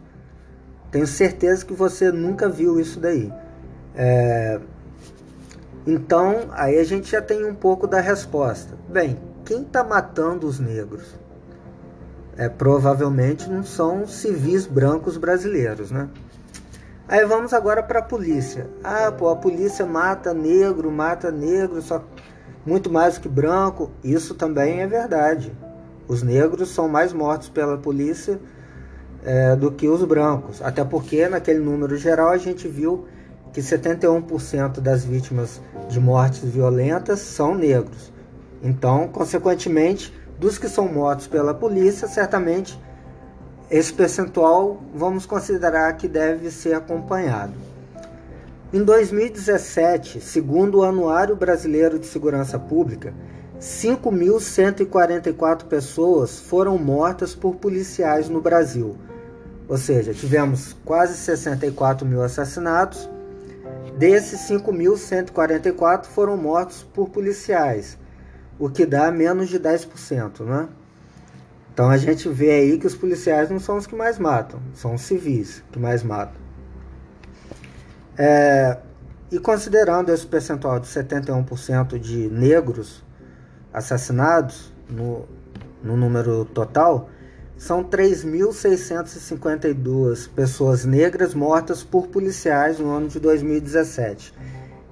Tenho 0.90 1.06
certeza 1.06 1.66
que 1.66 1.74
você 1.74 2.14
nunca 2.14 2.48
viu 2.48 2.80
isso 2.80 2.98
daí. 2.98 3.30
É... 3.94 4.58
Então, 5.86 6.46
aí 6.52 6.80
a 6.80 6.84
gente 6.86 7.12
já 7.12 7.22
tem 7.22 7.44
um 7.44 7.54
pouco 7.54 7.88
da 7.88 8.00
resposta. 8.00 8.74
Bem, 8.88 9.18
quem 9.48 9.62
está 9.62 9.82
matando 9.82 10.46
os 10.46 10.60
negros? 10.60 11.16
É, 12.36 12.50
provavelmente 12.50 13.50
não 13.50 13.64
são 13.64 14.06
civis 14.06 14.68
brancos 14.68 15.16
brasileiros, 15.16 15.90
né? 15.90 16.10
Aí 17.08 17.26
vamos 17.26 17.54
agora 17.54 17.82
para 17.82 18.00
a 18.00 18.04
polícia. 18.04 18.70
Ah, 18.84 19.10
pô, 19.10 19.30
a 19.30 19.38
polícia 19.38 19.86
mata 19.86 20.34
negro, 20.34 20.92
mata 20.92 21.32
negro, 21.32 21.82
só 21.82 22.04
muito 22.66 22.92
mais 22.92 23.18
que 23.18 23.30
branco. 23.30 23.90
Isso 24.04 24.36
também 24.36 24.82
é 24.82 24.88
verdade. 24.88 25.56
Os 26.10 26.22
negros 26.22 26.68
são 26.70 26.90
mais 26.90 27.14
mortos 27.14 27.48
pela 27.48 27.78
polícia 27.78 28.42
é, 29.24 29.56
do 29.56 29.72
que 29.72 29.88
os 29.88 30.04
brancos. 30.04 30.62
Até 30.62 30.84
porque, 30.84 31.26
naquele 31.30 31.60
número 31.60 31.96
geral, 31.96 32.32
a 32.32 32.38
gente 32.38 32.68
viu 32.68 33.06
que 33.54 33.62
71% 33.62 34.82
das 34.82 35.06
vítimas 35.06 35.62
de 35.88 36.02
mortes 36.02 36.44
violentas 36.44 37.22
são 37.22 37.56
negros. 37.56 38.17
Então, 38.62 39.08
consequentemente, 39.08 40.14
dos 40.40 40.58
que 40.58 40.68
são 40.68 40.88
mortos 40.88 41.28
pela 41.28 41.54
polícia, 41.54 42.08
certamente 42.08 42.80
esse 43.70 43.92
percentual 43.92 44.82
vamos 44.94 45.26
considerar 45.26 45.92
que 45.98 46.08
deve 46.08 46.50
ser 46.50 46.74
acompanhado. 46.74 47.54
Em 48.74 48.84
2017, 48.84 50.22
segundo 50.22 50.80
o 50.80 50.84
Anuário 50.84 51.36
Brasileiro 51.36 52.00
de 52.00 52.06
Segurança 52.06 52.60
Pública, 52.60 53.14
5.144 53.60 55.66
pessoas 55.66 56.40
foram 56.40 56.78
mortas 56.78 57.34
por 57.34 57.56
policiais 57.56 58.30
no 58.30 58.42
Brasil, 58.42 58.96
ou 59.68 59.78
seja, 59.78 60.14
tivemos 60.14 60.76
quase 60.86 61.16
64 61.16 62.06
mil 62.06 62.22
assassinatos. 62.22 63.10
Desses 63.98 64.42
5.144 64.50 66.06
foram 66.06 66.38
mortos 66.38 66.86
por 66.94 67.10
policiais, 67.10 67.98
o 68.60 68.70
que 68.70 68.86
dá 68.86 69.12
menos 69.12 69.50
de 69.50 69.60
10%, 69.60 70.42
né? 70.42 70.70
Então 71.74 71.90
a 71.90 71.98
gente 71.98 72.30
vê 72.30 72.52
aí 72.52 72.78
que 72.80 72.88
os 72.88 72.96
policiais 72.96 73.50
não 73.50 73.60
são 73.60 73.76
os 73.78 73.86
que 73.86 73.96
mais 73.96 74.18
matam, 74.18 74.60
são 74.74 74.96
os 74.96 75.02
civis 75.02 75.62
que 75.72 75.78
mais 75.78 76.02
matam. 76.02 76.42
É, 78.18 78.80
e 79.32 79.38
considerando 79.38 80.12
esse 80.12 80.26
percentual 80.26 80.80
de 80.80 80.88
71% 80.88 82.00
de 82.00 82.28
negros 82.30 83.04
assassinados 83.72 84.74
no, 84.90 85.28
no 85.84 85.96
número 85.96 86.46
total, 86.46 87.12
são 87.58 87.84
3.652 87.84 90.28
pessoas 90.30 90.84
negras 90.86 91.36
mortas 91.36 91.84
por 91.84 92.08
policiais 92.08 92.80
no 92.80 92.90
ano 92.90 93.08
de 93.08 93.20
2017. 93.20 94.34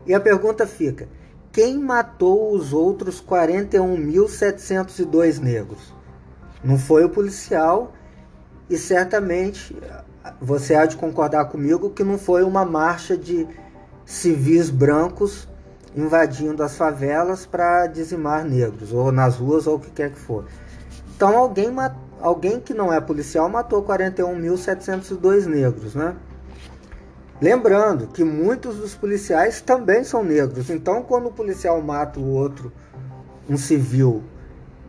E 0.06 0.14
a 0.14 0.20
pergunta 0.20 0.68
fica: 0.68 1.08
quem 1.56 1.80
matou 1.80 2.54
os 2.54 2.72
outros 2.74 3.24
41.702 3.26 5.40
negros? 5.40 5.96
Não 6.62 6.78
foi 6.78 7.06
o 7.06 7.10
policial 7.10 7.94
e 8.70 8.78
certamente 8.78 9.74
você 10.42 10.76
há 10.76 10.86
de 10.86 10.98
concordar 10.98 11.46
comigo 11.46 11.92
que 11.92 12.04
não 12.04 12.18
foi 12.18 12.44
uma 12.44 12.66
marcha 12.66 13.16
de 13.16 13.48
civis 14.04 14.70
brancos 14.70 15.48
invadindo 15.96 16.62
as 16.62 16.76
favelas 16.76 17.46
para 17.46 17.88
dizimar 17.88 18.44
negros, 18.44 18.92
ou 18.92 19.10
nas 19.10 19.38
ruas, 19.38 19.66
ou 19.66 19.78
o 19.78 19.80
que 19.80 19.92
quer 19.92 20.12
que 20.12 20.20
for. 20.20 20.44
Então 21.16 21.38
alguém 21.38 21.70
alguém 22.20 22.60
que 22.60 22.74
não 22.74 22.92
é 22.92 23.00
policial 23.00 23.48
matou 23.48 23.82
41.702 23.82 25.46
negros, 25.46 25.96
né? 25.96 26.18
Lembrando 27.42 28.08
que 28.08 28.24
muitos 28.24 28.78
dos 28.78 28.96
policiais 28.96 29.62
também 29.62 30.04
são 30.04 30.24
negros. 30.24 30.70
Então, 30.70 31.04
quando 31.04 31.28
o 31.28 31.32
policial 31.32 31.82
mata 31.82 32.20
o 32.20 32.28
outro, 32.28 32.72
um 33.50 33.58
civil 33.58 34.24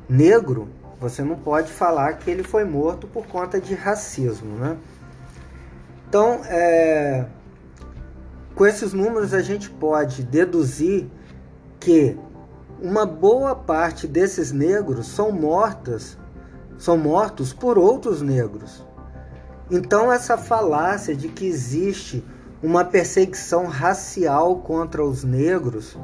negro, 0.09 0.69
você 1.01 1.23
não 1.23 1.37
pode 1.37 1.73
falar 1.73 2.15
que 2.15 2.31
ele 2.31 2.43
foi 2.43 2.65
morto 2.65 3.07
por 3.07 3.27
conta 3.27 3.61
de 3.61 3.75
racismo, 3.75 4.57
né? 4.57 4.77
Então, 6.09 6.41
é, 6.45 7.27
com 8.55 8.65
esses 8.65 8.93
números 8.93 9.35
a 9.35 9.43
gente 9.43 9.69
pode 9.69 10.23
deduzir 10.23 11.09
que 11.81 12.17
uma 12.81 13.05
boa 13.05 13.57
parte 13.57 14.07
desses 14.07 14.53
negros 14.53 15.09
são 15.09 15.33
mortas 15.33 16.17
são 16.79 16.97
mortos 16.97 17.53
por 17.53 17.79
outros 17.79 18.23
negros. 18.23 18.85
Então, 19.71 20.13
essa 20.13 20.37
falácia 20.37 21.15
de 21.15 21.29
que 21.29 21.47
existe 21.47 22.25
uma 22.63 22.85
perseguição 22.85 23.67
racial 23.67 24.57
contra 24.57 25.05
os 25.05 25.25
negros, 25.25 25.97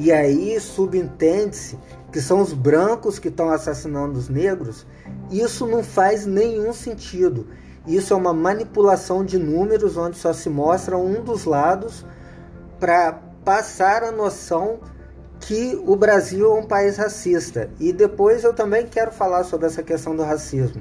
E 0.00 0.12
aí 0.12 0.58
subentende-se 0.60 1.76
que 2.12 2.20
são 2.20 2.40
os 2.40 2.52
brancos 2.52 3.18
que 3.18 3.26
estão 3.26 3.50
assassinando 3.50 4.16
os 4.16 4.28
negros. 4.28 4.86
Isso 5.28 5.66
não 5.66 5.82
faz 5.82 6.24
nenhum 6.24 6.72
sentido. 6.72 7.48
Isso 7.84 8.14
é 8.14 8.16
uma 8.16 8.32
manipulação 8.32 9.24
de 9.24 9.36
números 9.36 9.96
onde 9.96 10.16
só 10.16 10.32
se 10.32 10.48
mostra 10.48 10.96
um 10.96 11.20
dos 11.24 11.44
lados 11.44 12.06
para 12.78 13.12
passar 13.44 14.04
a 14.04 14.12
noção 14.12 14.78
que 15.40 15.80
o 15.84 15.96
Brasil 15.96 16.46
é 16.46 16.60
um 16.60 16.66
país 16.66 16.96
racista. 16.96 17.68
E 17.80 17.92
depois 17.92 18.44
eu 18.44 18.54
também 18.54 18.86
quero 18.86 19.10
falar 19.10 19.42
sobre 19.42 19.66
essa 19.66 19.82
questão 19.82 20.14
do 20.14 20.22
racismo, 20.22 20.80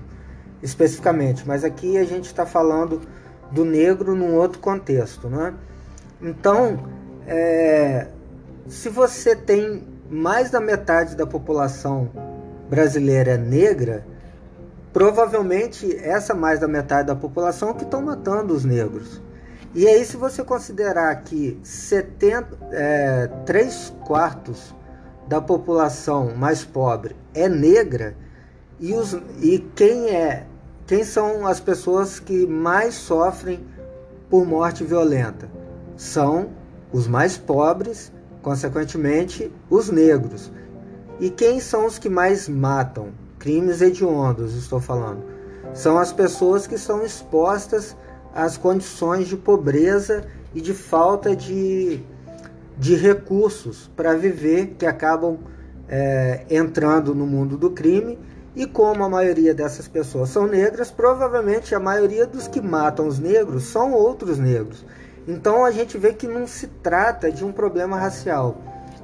especificamente, 0.61 1.47
mas 1.47 1.63
aqui 1.63 1.97
a 1.97 2.03
gente 2.03 2.25
está 2.25 2.45
falando 2.45 3.01
do 3.51 3.63
negro 3.63 4.15
num 4.15 4.35
outro 4.35 4.59
contexto. 4.59 5.29
Né? 5.29 5.53
Então, 6.21 6.79
é, 7.25 8.07
se 8.67 8.89
você 8.89 9.35
tem 9.35 9.83
mais 10.09 10.49
da 10.49 10.59
metade 10.59 11.15
da 11.15 11.27
população 11.27 12.09
brasileira 12.69 13.37
negra, 13.37 14.05
provavelmente 14.91 15.95
essa 15.97 16.33
mais 16.33 16.59
da 16.59 16.67
metade 16.67 17.07
da 17.07 17.15
população 17.15 17.73
que 17.73 17.83
estão 17.83 18.01
matando 18.01 18.53
os 18.53 18.65
negros. 18.65 19.21
E 19.75 19.87
aí, 19.87 20.03
se 20.05 20.17
você 20.17 20.43
considerar 20.43 21.13
que 21.23 21.59
70, 21.61 22.57
é, 22.71 23.27
3 23.45 23.93
quartos 24.05 24.73
da 25.27 25.41
população 25.41 26.33
mais 26.35 26.63
pobre 26.63 27.15
é 27.33 27.47
negra, 27.47 28.15
e, 28.79 28.93
os, 28.93 29.13
e 29.41 29.59
quem 29.75 30.09
é 30.09 30.45
quem 30.87 31.03
são 31.03 31.45
as 31.45 31.59
pessoas 31.59 32.17
que 32.17 32.47
mais 32.47 32.95
sofrem 32.95 33.59
por 34.29 34.45
morte 34.45 34.85
violenta? 34.85 35.49
São 35.97 36.51
os 36.93 37.09
mais 37.09 37.37
pobres, 37.37 38.09
consequentemente, 38.41 39.51
os 39.69 39.89
negros. 39.89 40.49
E 41.19 41.29
quem 41.29 41.59
são 41.59 41.85
os 41.85 41.99
que 41.99 42.07
mais 42.07 42.47
matam? 42.47 43.09
Crimes 43.37 43.81
hediondos, 43.81 44.55
estou 44.55 44.79
falando. 44.79 45.25
São 45.73 45.97
as 45.97 46.13
pessoas 46.13 46.65
que 46.65 46.77
são 46.77 47.03
expostas 47.03 47.93
as 48.33 48.55
condições 48.55 49.27
de 49.27 49.35
pobreza 49.35 50.23
e 50.55 50.61
de 50.61 50.73
falta 50.73 51.35
de, 51.35 51.99
de 52.77 52.95
recursos 52.95 53.91
para 53.93 54.15
viver, 54.15 54.75
que 54.77 54.85
acabam 54.85 55.39
é, 55.89 56.45
entrando 56.49 57.13
no 57.13 57.27
mundo 57.27 57.57
do 57.57 57.71
crime. 57.71 58.17
E 58.57 58.65
como 58.65 59.03
a 59.03 59.09
maioria 59.09 59.53
dessas 59.53 59.87
pessoas 59.87 60.29
são 60.29 60.47
negras, 60.47 60.89
provavelmente 60.89 61.75
a 61.75 61.79
maioria 61.79 62.25
dos 62.25 62.47
que 62.47 62.59
matam 62.59 63.07
os 63.07 63.19
negros 63.19 63.65
são 63.65 63.93
outros 63.93 64.39
negros. 64.39 64.83
Então 65.27 65.63
a 65.63 65.69
gente 65.69 65.95
vê 65.95 66.11
que 66.11 66.27
não 66.27 66.47
se 66.47 66.65
trata 66.65 67.31
de 67.31 67.45
um 67.45 67.51
problema 67.51 67.99
racial, 67.99 68.57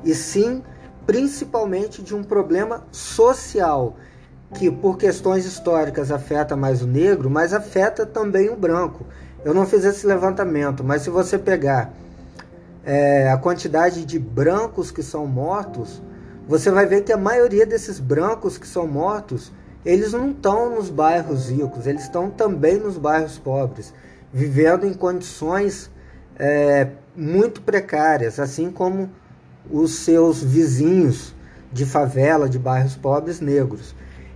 e 0.03 0.15
sim 0.15 0.63
principalmente 1.05 2.01
de 2.01 2.15
um 2.15 2.23
problema 2.23 2.83
social, 2.91 3.95
que 4.55 4.71
por 4.71 4.97
questões 4.97 5.45
históricas 5.45 6.11
afeta 6.11 6.55
mais 6.55 6.81
o 6.81 6.87
negro, 6.87 7.29
mas 7.29 7.53
afeta 7.53 8.07
também 8.07 8.49
o 8.49 8.55
branco. 8.55 9.05
Eu 9.45 9.53
não 9.53 9.67
fiz 9.67 9.85
esse 9.85 10.07
levantamento, 10.07 10.83
mas 10.83 11.03
se 11.03 11.11
você 11.11 11.37
pegar 11.37 11.93
é, 12.83 13.29
a 13.29 13.37
quantidade 13.37 14.03
de 14.03 14.17
brancos 14.17 14.89
que 14.89 15.03
são 15.03 15.27
mortos, 15.27 16.01
você 16.47 16.69
vai 16.69 16.85
ver 16.85 17.03
que 17.03 17.11
a 17.11 17.17
maioria 17.17 17.65
desses 17.65 17.99
brancos 17.99 18.57
que 18.57 18.67
são 18.67 18.87
mortos, 18.87 19.51
eles 19.85 20.13
não 20.13 20.31
estão 20.31 20.75
nos 20.75 20.89
bairros 20.89 21.49
ricos, 21.49 21.87
eles 21.87 22.03
estão 22.03 22.29
também 22.29 22.77
nos 22.77 22.97
bairros 22.97 23.37
pobres, 23.37 23.93
vivendo 24.31 24.85
em 24.85 24.93
condições 24.93 25.89
é, 26.37 26.89
muito 27.15 27.61
precárias, 27.61 28.39
assim 28.39 28.71
como 28.71 29.09
os 29.69 29.95
seus 29.95 30.43
vizinhos 30.43 31.33
de 31.71 31.85
favela, 31.85 32.49
de 32.49 32.59
bairros 32.59 32.95
pobres 32.95 33.39
negros. 33.39 33.95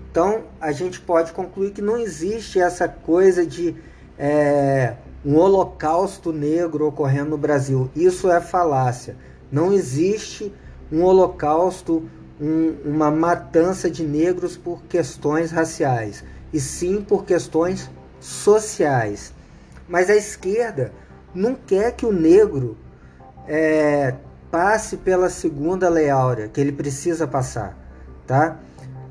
Então 0.10 0.44
a 0.60 0.72
gente 0.72 1.00
pode 1.00 1.32
concluir 1.34 1.72
que 1.72 1.82
não 1.82 1.98
existe 1.98 2.60
essa 2.60 2.88
coisa 2.88 3.46
de 3.46 3.76
é, 4.18 4.96
um 5.26 5.36
holocausto 5.36 6.32
negro 6.32 6.88
ocorrendo 6.88 7.32
no 7.32 7.38
Brasil. 7.38 7.92
Isso 7.96 8.32
é 8.32 8.40
falácia. 8.40 9.16
Não 9.52 9.74
existe 9.74 10.54
um 10.92 11.04
holocausto, 11.04 12.04
um, 12.40 12.76
uma 12.86 13.12
matança 13.12 13.90
de 13.90 14.04
negros 14.04 14.56
por 14.56 14.84
questões 14.84 15.52
raciais, 15.52 16.24
e 16.54 16.60
sim 16.60 17.02
por 17.02 17.26
questões 17.26 17.90
sociais. 18.20 19.34
Mas 19.88 20.10
a 20.10 20.16
esquerda 20.16 20.92
não 21.34 21.56
quer 21.56 21.92
que 21.94 22.06
o 22.06 22.12
negro 22.12 22.78
é, 23.48 24.16
passe 24.52 24.98
pela 24.98 25.30
segunda 25.30 25.90
lei 25.90 26.10
áurea, 26.10 26.48
que 26.48 26.60
ele 26.60 26.72
precisa 26.72 27.28
passar. 27.28 27.78
Tá? 28.26 28.58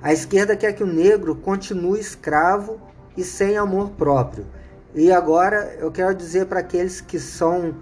A 0.02 0.12
esquerda 0.12 0.56
quer 0.56 0.72
que 0.72 0.82
o 0.82 0.86
negro 0.86 1.34
continue 1.34 1.98
escravo 2.00 2.80
e 3.16 3.24
sem 3.24 3.56
amor 3.56 3.90
próprio. 3.90 4.46
E 4.94 5.10
agora 5.12 5.76
eu 5.78 5.90
quero 5.90 6.14
dizer 6.14 6.46
para 6.46 6.60
aqueles 6.60 7.00
que 7.00 7.18
são 7.18 7.74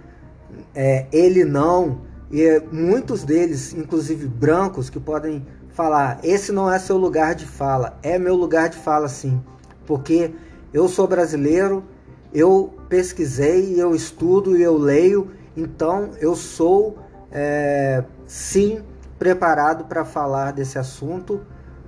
é, 0.74 1.06
ele 1.12 1.44
não, 1.44 2.00
e 2.30 2.62
muitos 2.72 3.24
deles, 3.24 3.72
inclusive 3.74 4.26
brancos, 4.26 4.90
que 4.90 4.98
podem 4.98 5.44
falar: 5.70 6.20
esse 6.22 6.52
não 6.52 6.70
é 6.70 6.78
seu 6.78 6.96
lugar 6.96 7.34
de 7.34 7.46
fala. 7.46 7.98
É 8.02 8.18
meu 8.18 8.34
lugar 8.34 8.68
de 8.68 8.76
fala, 8.76 9.08
sim, 9.08 9.40
porque 9.86 10.32
eu 10.72 10.88
sou 10.88 11.06
brasileiro, 11.06 11.84
eu 12.32 12.72
pesquisei, 12.88 13.80
eu 13.80 13.94
estudo 13.94 14.56
e 14.56 14.62
eu 14.62 14.76
leio, 14.76 15.30
então 15.56 16.10
eu 16.20 16.34
sou 16.34 16.98
é, 17.30 18.04
sim 18.26 18.82
preparado 19.18 19.84
para 19.84 20.04
falar 20.04 20.52
desse 20.52 20.78
assunto 20.78 21.40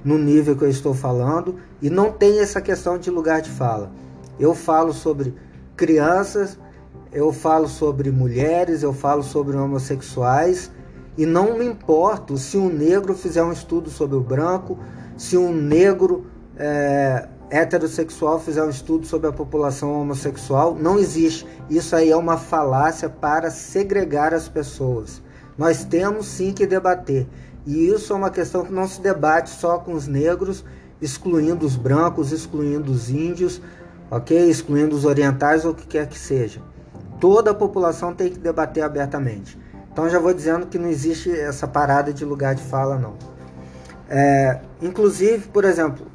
no 0.04 0.16
nível 0.16 0.56
que 0.56 0.62
eu 0.62 0.70
estou 0.70 0.94
falando 0.94 1.56
e 1.82 1.90
não 1.90 2.12
tem 2.12 2.38
essa 2.38 2.60
questão 2.60 2.96
de 2.96 3.10
lugar 3.10 3.42
de 3.42 3.50
fala. 3.50 3.90
Eu 4.38 4.54
falo 4.54 4.92
sobre 4.92 5.34
crianças, 5.76 6.58
eu 7.16 7.32
falo 7.32 7.66
sobre 7.66 8.10
mulheres, 8.10 8.82
eu 8.82 8.92
falo 8.92 9.22
sobre 9.22 9.56
homossexuais 9.56 10.70
e 11.16 11.24
não 11.24 11.56
me 11.58 11.64
importo 11.64 12.36
se 12.36 12.58
um 12.58 12.68
negro 12.68 13.14
fizer 13.14 13.42
um 13.42 13.52
estudo 13.52 13.88
sobre 13.88 14.18
o 14.18 14.20
branco, 14.20 14.78
se 15.16 15.34
um 15.34 15.50
negro 15.50 16.26
é, 16.58 17.26
heterossexual 17.48 18.38
fizer 18.38 18.62
um 18.62 18.68
estudo 18.68 19.06
sobre 19.06 19.30
a 19.30 19.32
população 19.32 19.98
homossexual. 19.98 20.74
Não 20.74 20.98
existe. 20.98 21.46
Isso 21.70 21.96
aí 21.96 22.10
é 22.10 22.16
uma 22.16 22.36
falácia 22.36 23.08
para 23.08 23.50
segregar 23.50 24.34
as 24.34 24.46
pessoas. 24.46 25.22
Nós 25.56 25.86
temos 25.86 26.26
sim 26.26 26.52
que 26.52 26.66
debater. 26.66 27.26
E 27.64 27.88
isso 27.88 28.12
é 28.12 28.16
uma 28.16 28.30
questão 28.30 28.62
que 28.62 28.72
não 28.72 28.86
se 28.86 29.00
debate 29.00 29.48
só 29.48 29.78
com 29.78 29.94
os 29.94 30.06
negros, 30.06 30.62
excluindo 31.00 31.64
os 31.64 31.76
brancos, 31.76 32.30
excluindo 32.30 32.92
os 32.92 33.08
índios 33.08 33.62
ok? 34.10 34.48
Excluindo 34.48 34.94
os 34.94 35.04
orientais 35.04 35.64
ou 35.64 35.72
o 35.72 35.74
que 35.74 35.86
quer 35.86 36.06
que 36.06 36.18
seja. 36.18 36.60
Toda 37.20 37.50
a 37.50 37.54
população 37.54 38.14
tem 38.14 38.30
que 38.30 38.38
debater 38.38 38.82
abertamente. 38.82 39.58
Então 39.90 40.08
já 40.08 40.18
vou 40.18 40.34
dizendo 40.34 40.66
que 40.66 40.78
não 40.78 40.88
existe 40.88 41.30
essa 41.30 41.66
parada 41.66 42.12
de 42.12 42.24
lugar 42.24 42.54
de 42.54 42.62
fala, 42.62 42.98
não. 42.98 43.14
É, 44.08 44.60
inclusive, 44.82 45.48
por 45.48 45.64
exemplo, 45.64 46.06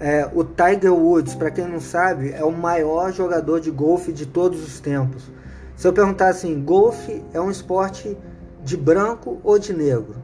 é, 0.00 0.28
o 0.34 0.42
Tiger 0.42 0.92
Woods, 0.92 1.34
para 1.34 1.50
quem 1.50 1.66
não 1.66 1.80
sabe, 1.80 2.32
é 2.32 2.42
o 2.42 2.50
maior 2.50 3.12
jogador 3.12 3.60
de 3.60 3.70
golfe 3.70 4.12
de 4.12 4.26
todos 4.26 4.62
os 4.66 4.80
tempos. 4.80 5.30
Se 5.76 5.86
eu 5.86 5.92
perguntar 5.92 6.28
assim, 6.28 6.60
golfe 6.62 7.22
é 7.32 7.40
um 7.40 7.50
esporte 7.50 8.16
de 8.64 8.76
branco 8.76 9.40
ou 9.44 9.58
de 9.58 9.72
negro? 9.72 10.16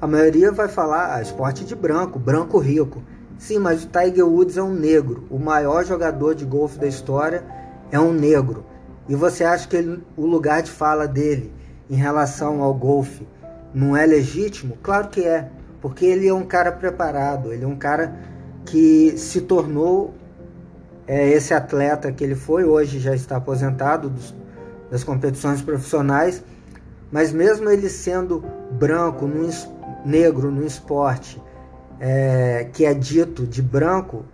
A 0.00 0.06
maioria 0.06 0.50
vai 0.50 0.66
falar, 0.66 1.14
ah, 1.14 1.20
esporte 1.20 1.64
de 1.64 1.74
branco, 1.74 2.18
branco 2.18 2.58
rico. 2.58 3.02
Sim, 3.36 3.58
mas 3.58 3.84
o 3.84 3.88
Tiger 3.88 4.26
Woods 4.26 4.56
é 4.56 4.62
um 4.62 4.72
negro. 4.72 5.26
O 5.28 5.38
maior 5.38 5.84
jogador 5.84 6.34
de 6.34 6.44
golfe 6.44 6.78
da 6.78 6.86
história 6.86 7.44
é 7.90 8.00
um 8.00 8.12
negro. 8.12 8.64
E 9.10 9.14
você 9.16 9.42
acha 9.42 9.66
que 9.66 9.74
ele, 9.74 10.00
o 10.16 10.24
lugar 10.24 10.62
de 10.62 10.70
fala 10.70 11.08
dele 11.08 11.52
em 11.90 11.96
relação 11.96 12.62
ao 12.62 12.72
golfe 12.72 13.26
não 13.74 13.96
é 13.96 14.06
legítimo? 14.06 14.78
Claro 14.80 15.08
que 15.08 15.24
é, 15.24 15.50
porque 15.80 16.06
ele 16.06 16.28
é 16.28 16.32
um 16.32 16.44
cara 16.44 16.70
preparado, 16.70 17.52
ele 17.52 17.64
é 17.64 17.66
um 17.66 17.74
cara 17.74 18.14
que 18.64 19.18
se 19.18 19.40
tornou 19.40 20.14
é, 21.08 21.28
esse 21.28 21.52
atleta 21.52 22.12
que 22.12 22.22
ele 22.22 22.36
foi, 22.36 22.64
hoje 22.64 23.00
já 23.00 23.12
está 23.12 23.34
aposentado 23.34 24.08
dos, 24.08 24.32
das 24.92 25.02
competições 25.02 25.60
profissionais, 25.60 26.44
mas 27.10 27.32
mesmo 27.32 27.68
ele 27.68 27.88
sendo 27.88 28.44
branco, 28.70 29.26
num, 29.26 29.50
negro 30.04 30.52
no 30.52 30.64
esporte, 30.64 31.42
é, 31.98 32.68
que 32.72 32.84
é 32.84 32.94
dito 32.94 33.44
de 33.44 33.60
branco, 33.60 34.24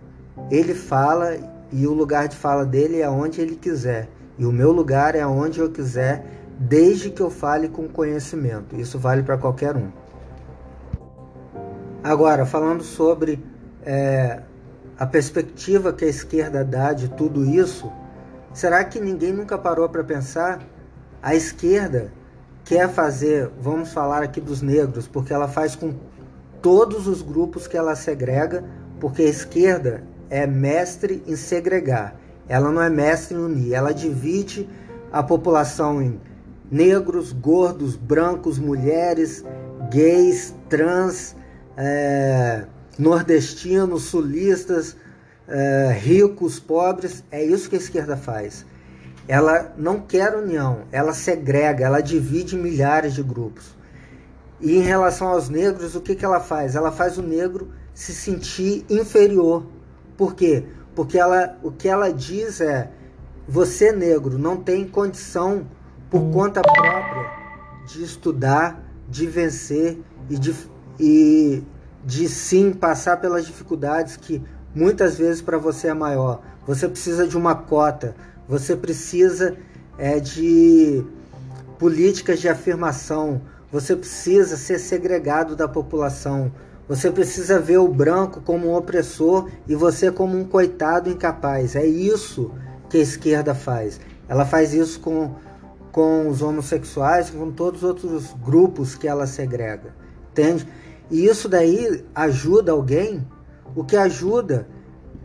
ele 0.51 0.75
fala 0.75 1.35
e 1.71 1.87
o 1.87 1.93
lugar 1.93 2.27
de 2.27 2.35
fala 2.35 2.63
dele 2.63 3.01
é 3.01 3.09
onde 3.09 3.41
ele 3.41 3.55
quiser. 3.55 4.07
E 4.37 4.45
o 4.45 4.51
meu 4.51 4.71
lugar 4.71 5.15
é 5.15 5.25
onde 5.25 5.59
eu 5.59 5.71
quiser, 5.71 6.25
desde 6.59 7.09
que 7.09 7.21
eu 7.21 7.29
fale 7.29 7.67
com 7.67 7.87
conhecimento. 7.87 8.75
Isso 8.75 8.99
vale 8.99 9.23
para 9.23 9.37
qualquer 9.37 9.75
um. 9.75 9.89
Agora, 12.03 12.45
falando 12.45 12.83
sobre 12.83 13.43
é, 13.83 14.41
a 14.97 15.05
perspectiva 15.05 15.91
que 15.91 16.05
a 16.05 16.07
esquerda 16.07 16.63
dá 16.63 16.93
de 16.93 17.09
tudo 17.09 17.43
isso, 17.43 17.91
será 18.53 18.83
que 18.83 18.99
ninguém 18.99 19.33
nunca 19.33 19.57
parou 19.57 19.89
para 19.89 20.03
pensar? 20.03 20.59
A 21.21 21.35
esquerda 21.35 22.11
quer 22.63 22.89
fazer, 22.89 23.49
vamos 23.59 23.91
falar 23.91 24.21
aqui 24.23 24.39
dos 24.39 24.61
negros, 24.61 25.07
porque 25.07 25.33
ela 25.33 25.47
faz 25.47 25.75
com 25.75 25.93
todos 26.61 27.07
os 27.07 27.21
grupos 27.21 27.67
que 27.67 27.77
ela 27.77 27.95
segrega, 27.95 28.63
porque 28.99 29.23
a 29.23 29.29
esquerda 29.29 30.03
é 30.29 30.45
mestre 30.45 31.23
em 31.25 31.35
segregar. 31.35 32.15
Ela 32.47 32.71
não 32.71 32.81
é 32.81 32.89
mestre 32.89 33.35
em 33.35 33.39
unir, 33.39 33.73
ela 33.73 33.93
divide 33.93 34.67
a 35.11 35.21
população 35.21 36.01
em 36.01 36.19
negros, 36.71 37.31
gordos, 37.31 37.95
brancos, 37.95 38.59
mulheres, 38.59 39.43
gays, 39.89 40.53
trans, 40.69 41.35
é, 41.75 42.65
nordestinos, 42.97 44.03
sulistas, 44.03 44.95
é, 45.47 45.97
ricos, 45.99 46.59
pobres. 46.59 47.23
É 47.31 47.43
isso 47.43 47.69
que 47.69 47.75
a 47.75 47.79
esquerda 47.79 48.17
faz. 48.17 48.65
Ela 49.27 49.73
não 49.77 49.99
quer 49.99 50.35
união, 50.35 50.83
ela 50.91 51.13
segrega, 51.13 51.85
ela 51.85 51.99
divide 51.99 52.55
milhares 52.55 53.13
de 53.13 53.21
grupos. 53.21 53.75
E 54.59 54.77
em 54.77 54.81
relação 54.81 55.27
aos 55.27 55.49
negros, 55.49 55.95
o 55.95 56.01
que, 56.01 56.15
que 56.15 56.25
ela 56.25 56.39
faz? 56.39 56.75
Ela 56.75 56.91
faz 56.91 57.17
o 57.17 57.21
negro 57.21 57.69
se 57.93 58.13
sentir 58.13 58.85
inferior. 58.89 59.65
Por 60.15 60.33
quê? 60.33 60.65
Porque 60.97 61.19
ela, 61.19 61.55
o 61.61 61.69
que 61.69 61.87
ela 61.87 62.11
diz 62.11 62.59
é: 62.59 62.89
você, 63.47 63.91
negro, 63.91 64.39
não 64.39 64.57
tem 64.57 64.87
condição 64.87 65.67
por 66.09 66.31
conta 66.31 66.59
própria 66.59 67.29
de 67.85 68.03
estudar, 68.03 68.83
de 69.07 69.27
vencer 69.27 69.99
e 70.27 70.39
de, 70.39 70.55
e 70.99 71.63
de 72.03 72.27
sim 72.27 72.73
passar 72.73 73.17
pelas 73.17 73.45
dificuldades 73.45 74.17
que 74.17 74.41
muitas 74.73 75.19
vezes 75.19 75.39
para 75.39 75.59
você 75.59 75.89
é 75.89 75.93
maior. 75.93 76.41
Você 76.65 76.89
precisa 76.89 77.27
de 77.27 77.37
uma 77.37 77.53
cota, 77.53 78.15
você 78.49 78.75
precisa 78.75 79.55
é, 79.99 80.19
de 80.19 81.05
políticas 81.77 82.39
de 82.39 82.49
afirmação, 82.49 83.39
você 83.71 83.95
precisa 83.95 84.57
ser 84.57 84.79
segregado 84.79 85.55
da 85.55 85.67
população, 85.67 86.51
você 86.87 87.11
precisa 87.11 87.59
ver 87.59 87.77
o 87.77 87.87
branco 87.87 88.41
como 88.41 88.67
um 88.67 88.75
opressor 88.75 89.49
e 89.67 89.75
você 89.75 90.11
como 90.11 90.37
um 90.37 90.45
coitado 90.45 91.09
incapaz. 91.09 91.75
É 91.75 91.85
isso 91.85 92.51
que 92.89 92.97
a 92.97 93.01
esquerda 93.01 93.53
faz. 93.53 93.99
Ela 94.27 94.45
faz 94.45 94.73
isso 94.73 94.99
com 94.99 95.35
com 95.97 96.27
os 96.27 96.43
homossexuais, 96.43 97.31
com 97.31 97.51
todos 97.51 97.81
os 97.81 97.89
outros 97.89 98.35
grupos 98.45 98.93
que 98.93 99.07
ela 99.07 99.25
segrega, 99.25 99.95
entende? 100.29 100.67
E 101.09 101.25
isso 101.25 101.49
daí 101.49 102.05
ajuda 102.13 102.71
alguém? 102.71 103.27
O 103.75 103.83
que 103.83 103.97
ajuda 103.97 104.67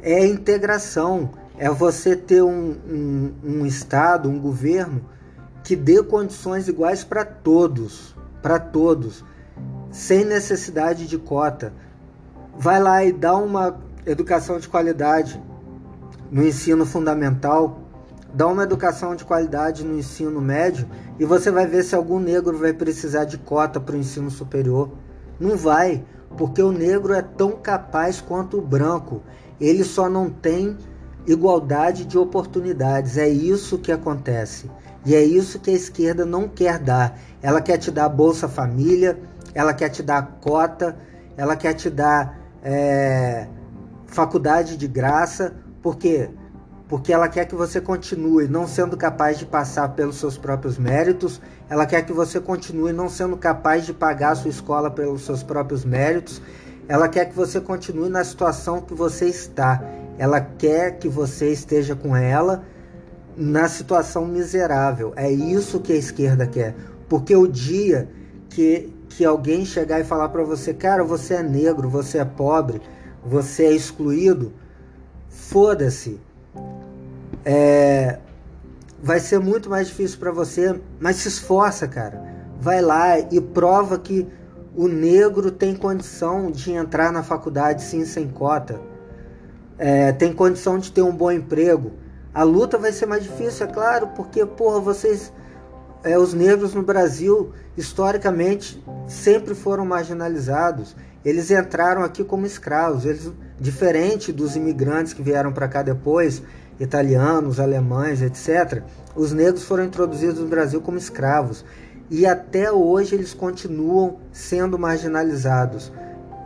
é 0.03 0.15
a 0.15 0.27
integração, 0.27 1.33
é 1.59 1.69
você 1.69 2.17
ter 2.17 2.43
um, 2.43 2.75
um, 2.89 3.35
um 3.45 3.67
Estado, 3.67 4.31
um 4.31 4.41
governo 4.41 5.05
que 5.63 5.77
dê 5.77 6.03
condições 6.03 6.67
iguais 6.69 7.05
para 7.05 7.23
todos, 7.23 8.17
para 8.41 8.59
todos, 8.59 9.23
sem 9.93 10.25
necessidade 10.25 11.07
de 11.07 11.19
cota. 11.19 11.73
Vai 12.59 12.83
lá 12.83 13.05
e 13.05 13.13
dá 13.13 13.37
uma 13.37 13.79
educação 14.07 14.59
de 14.59 14.69
qualidade 14.69 15.41
no 16.31 16.43
ensino 16.43 16.87
fundamental, 16.87 17.79
dá 18.33 18.47
uma 18.47 18.63
educação 18.63 19.15
de 19.15 19.25
qualidade 19.25 19.85
no 19.85 19.99
ensino 19.99 20.41
médio 20.41 20.89
e 21.21 21.25
você 21.25 21.51
vai 21.51 21.67
ver 21.67 21.85
se 21.85 21.95
algum 21.95 22.19
negro 22.19 22.57
vai 22.57 22.73
precisar 22.73 23.27
de 23.27 23.37
cota 23.37 23.79
para 23.79 23.95
o 23.95 23.99
ensino 23.99 24.31
superior. 24.31 24.91
Não 25.39 25.57
vai, 25.57 26.03
porque 26.37 26.63
o 26.63 26.73
negro 26.73 27.13
é 27.13 27.21
tão 27.21 27.53
capaz 27.53 28.21
quanto 28.21 28.59
o 28.59 28.63
branco. 28.63 29.23
Ele 29.61 29.85
só 29.85 30.09
não 30.09 30.31
tem 30.31 30.77
igualdade 31.27 32.05
de 32.05 32.17
oportunidades. 32.17 33.19
É 33.19 33.29
isso 33.29 33.79
que 33.79 33.93
acontece. 33.93 34.71
E 35.05 35.15
é 35.15 35.23
isso 35.23 35.59
que 35.59 35.71
a 35.71 35.75
esquerda 35.75 36.25
não 36.25 36.49
quer 36.49 36.79
dar. 36.79 37.19
Ela 37.43 37.61
quer 37.61 37.77
te 37.77 37.91
dar 37.91 38.09
Bolsa 38.09 38.49
Família, 38.49 39.19
ela 39.55 39.75
quer 39.75 39.89
te 39.89 40.03
dar 40.03 40.39
cota, 40.41 40.97
ela 41.37 41.57
quer 41.57 41.75
te 41.75 41.91
dar 41.91 42.39
é, 42.63 43.47
faculdade 44.07 44.77
de 44.77 44.87
graça, 44.87 45.55
porque 45.83 46.31
porque 46.89 47.11
ela 47.11 47.27
quer 47.27 47.47
que 47.47 47.55
você 47.55 47.81
continue 47.81 48.47
não 48.47 48.67
sendo 48.69 48.99
capaz 48.99 49.39
de 49.39 49.47
passar 49.47 49.89
pelos 49.95 50.17
seus 50.17 50.37
próprios 50.37 50.77
méritos, 50.77 51.41
ela 51.71 51.87
quer 51.87 52.05
que 52.05 52.13
você 52.13 52.39
continue 52.39 52.93
não 52.93 53.09
sendo 53.09 53.35
capaz 53.35 53.87
de 53.87 53.95
pagar 53.95 54.33
a 54.33 54.35
sua 54.35 54.51
escola 54.51 54.91
pelos 54.91 55.25
seus 55.25 55.43
próprios 55.43 55.87
méritos, 55.87 56.43
ela 56.87 57.09
quer 57.09 57.31
que 57.31 57.35
você 57.35 57.63
continue 57.63 58.11
na 58.11 58.23
situação 58.23 58.83
que 58.83 58.93
você 58.93 59.25
está, 59.25 59.83
ela 60.19 60.39
quer 60.39 60.99
que 60.99 61.09
você 61.09 61.51
esteja 61.51 61.97
com 61.97 62.15
ela 62.15 62.63
na 63.35 63.69
situação 63.69 64.27
miserável. 64.27 65.15
É 65.17 65.33
isso 65.33 65.81
que 65.81 65.95
a 65.95 65.97
esquerda 65.97 66.47
quer, 66.47 66.75
porque 67.09 67.35
o 67.35 67.47
dia 67.47 68.07
que, 68.51 68.93
que 69.17 69.25
alguém 69.25 69.65
chegar 69.65 70.01
e 70.01 70.05
falar 70.05 70.29
para 70.29 70.43
você, 70.43 70.75
cara, 70.75 71.05
você 71.05 71.35
é 71.35 71.43
negro, 71.43 71.89
você 71.89 72.19
é 72.19 72.25
pobre, 72.25 72.81
você 73.25 73.65
é 73.65 73.73
excluído, 73.73 74.53
foda-se 75.29 76.21
é, 77.45 78.19
vai 79.03 79.21
ser 79.21 79.39
muito 79.39 79.69
mais 79.69 79.89
difícil 79.89 80.19
para 80.19 80.31
você, 80.31 80.81
mas 81.01 81.17
se 81.17 81.29
esforça, 81.29 81.89
cara. 81.89 82.23
Vai 82.61 82.81
lá 82.81 83.19
e 83.19 83.41
prova 83.41 83.99
que 83.99 84.27
o 84.77 84.87
negro 84.89 85.51
tem 85.51 85.75
condição 85.75 86.51
de 86.51 86.73
entrar 86.73 87.13
na 87.13 87.23
faculdade 87.23 87.83
sim 87.83 88.05
sem 88.05 88.29
cota, 88.29 88.81
é, 89.79 90.13
tem 90.13 90.33
condição 90.33 90.79
de 90.79 90.93
ter 90.93 91.03
um 91.03 91.15
bom 91.15 91.31
emprego. 91.31 91.93
A 92.33 92.45
luta 92.45 92.79
vai 92.79 92.93
ser 92.93 93.07
mais 93.07 93.25
difícil, 93.25 93.67
é 93.67 93.71
claro, 93.71 94.09
porque 94.09 94.47
porra, 94.47 94.81
vocês, 94.81 95.33
é, 96.05 96.19
os 96.19 96.35
negros 96.35 96.75
no 96.75 96.83
Brasil 96.83 97.53
historicamente 97.77 98.83
sempre 99.07 99.55
foram 99.55 99.85
marginalizados. 99.85 100.97
Eles 101.25 101.51
entraram 101.51 102.03
aqui 102.03 102.25
como 102.25 102.45
escravos, 102.47 103.05
eles 103.05 103.31
diferente 103.59 104.33
dos 104.33 104.57
imigrantes 104.57 105.13
que 105.13 105.23
vieram 105.23 105.53
para 105.53 105.69
cá 105.69 105.83
depois, 105.83 106.43
italianos, 106.81 107.61
alemães, 107.61 108.21
etc., 108.21 108.83
os 109.15 109.33
negros 109.33 109.63
foram 109.63 109.85
introduzidos 109.85 110.41
no 110.41 110.49
Brasil 110.49 110.81
como 110.81 110.99
escravos 110.99 111.65
e 112.11 112.27
até 112.27 112.71
hoje 112.71 113.15
eles 113.15 113.33
continuam 113.33 114.19
sendo 114.33 114.79
marginalizados, 114.79 115.93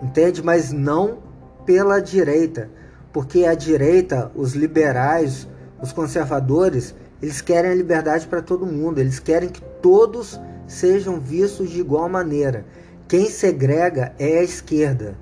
entende? 0.03 0.43
Mas 0.43 0.73
não 0.73 1.19
pela 1.65 2.01
direita, 2.01 2.71
porque 3.13 3.45
a 3.45 3.55
direita, 3.55 4.31
os 4.35 4.53
liberais, 4.55 5.49
os 5.81 5.93
conservadores, 5.93 6.95
eles 7.23 7.41
querem 7.41 7.71
a 7.71 7.75
liberdade 7.75 8.27
para 8.27 8.43
todo 8.43 8.67
mundo, 8.67 8.99
eles 8.99 9.19
querem 9.19 9.49
que 9.49 9.63
todos 9.81 10.41
sejam 10.67 11.19
vistos 11.19 11.71
de 11.71 11.81
igual 11.81 12.09
maneira. 12.09 12.65
Quem 13.09 13.31
segrega 13.31 14.15
é 14.19 14.39
a 14.39 14.43
esquerda. 14.43 15.17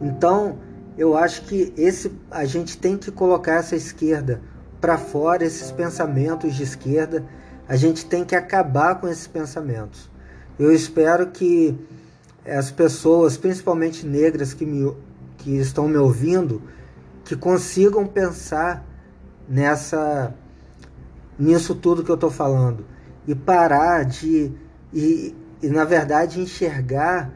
Então, 0.00 0.58
eu 0.96 1.16
acho 1.16 1.42
que 1.42 1.72
esse 1.76 2.12
a 2.30 2.44
gente 2.44 2.78
tem 2.78 2.96
que 2.96 3.10
colocar 3.10 3.56
essa 3.56 3.76
esquerda 3.76 4.40
para 4.80 4.96
fora, 4.96 5.44
esses 5.44 5.70
pensamentos 5.70 6.54
de 6.54 6.62
esquerda. 6.62 7.24
A 7.68 7.76
gente 7.76 8.06
tem 8.06 8.24
que 8.24 8.34
acabar 8.34 9.00
com 9.00 9.08
esses 9.08 9.26
pensamentos. 9.26 10.10
Eu 10.58 10.72
espero 10.72 11.26
que 11.28 11.78
as 12.46 12.70
pessoas, 12.70 13.36
principalmente 13.36 14.06
negras 14.06 14.54
que, 14.54 14.64
me, 14.64 14.92
que 15.36 15.56
estão 15.58 15.86
me 15.86 15.98
ouvindo, 15.98 16.62
que 17.24 17.36
consigam 17.36 18.06
pensar 18.06 18.84
nessa 19.48 20.34
nisso 21.38 21.74
tudo 21.74 22.02
que 22.02 22.10
eu 22.10 22.16
estou 22.16 22.30
falando 22.30 22.84
e 23.26 23.34
parar 23.34 24.04
de 24.04 24.52
e, 24.92 25.34
e 25.62 25.68
na 25.68 25.84
verdade 25.84 26.40
enxergar 26.40 27.30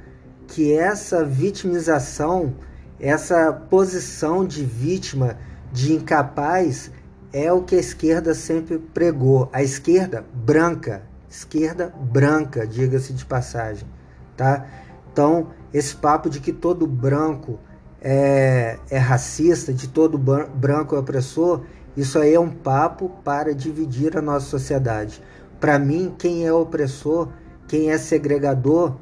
que 0.47 0.73
essa 0.73 1.25
vitimização 1.25 2.55
essa 3.03 3.53
posição 3.53 4.47
de 4.47 4.65
vítima, 4.65 5.37
de 5.73 5.93
incapaz, 5.93 6.93
é 7.33 7.53
o 7.53 7.63
que 7.63 7.75
a 7.75 7.81
esquerda 7.81 8.33
sempre 8.33 8.79
pregou. 8.79 9.51
A 9.53 9.61
esquerda 9.61 10.25
branca, 10.33 11.03
esquerda 11.29 11.93
branca, 12.01 12.65
diga-se 12.65 13.13
de 13.13 13.25
passagem, 13.25 13.89
tá? 14.37 14.65
Então, 15.13 15.49
esse 15.75 15.97
papo 15.97 16.31
de 16.31 16.39
que 16.39 16.53
todo 16.53 16.87
branco 16.87 17.59
é, 18.01 18.79
é 18.89 18.99
racista, 18.99 19.73
de 19.73 19.89
todo 19.89 20.17
branco 20.17 20.95
é 20.95 20.99
opressor, 20.99 21.63
isso 21.97 22.19
aí 22.19 22.35
é 22.35 22.41
um 22.41 22.51
papo 22.51 23.11
para 23.23 23.55
dividir 23.55 24.17
a 24.17 24.23
nossa 24.23 24.47
sociedade. 24.47 25.23
Para 25.61 25.79
mim, 25.79 26.15
quem 26.19 26.47
é 26.47 26.53
opressor, 26.53 27.29
quem 27.69 27.91
é 27.91 27.99
segregador, 27.99 28.97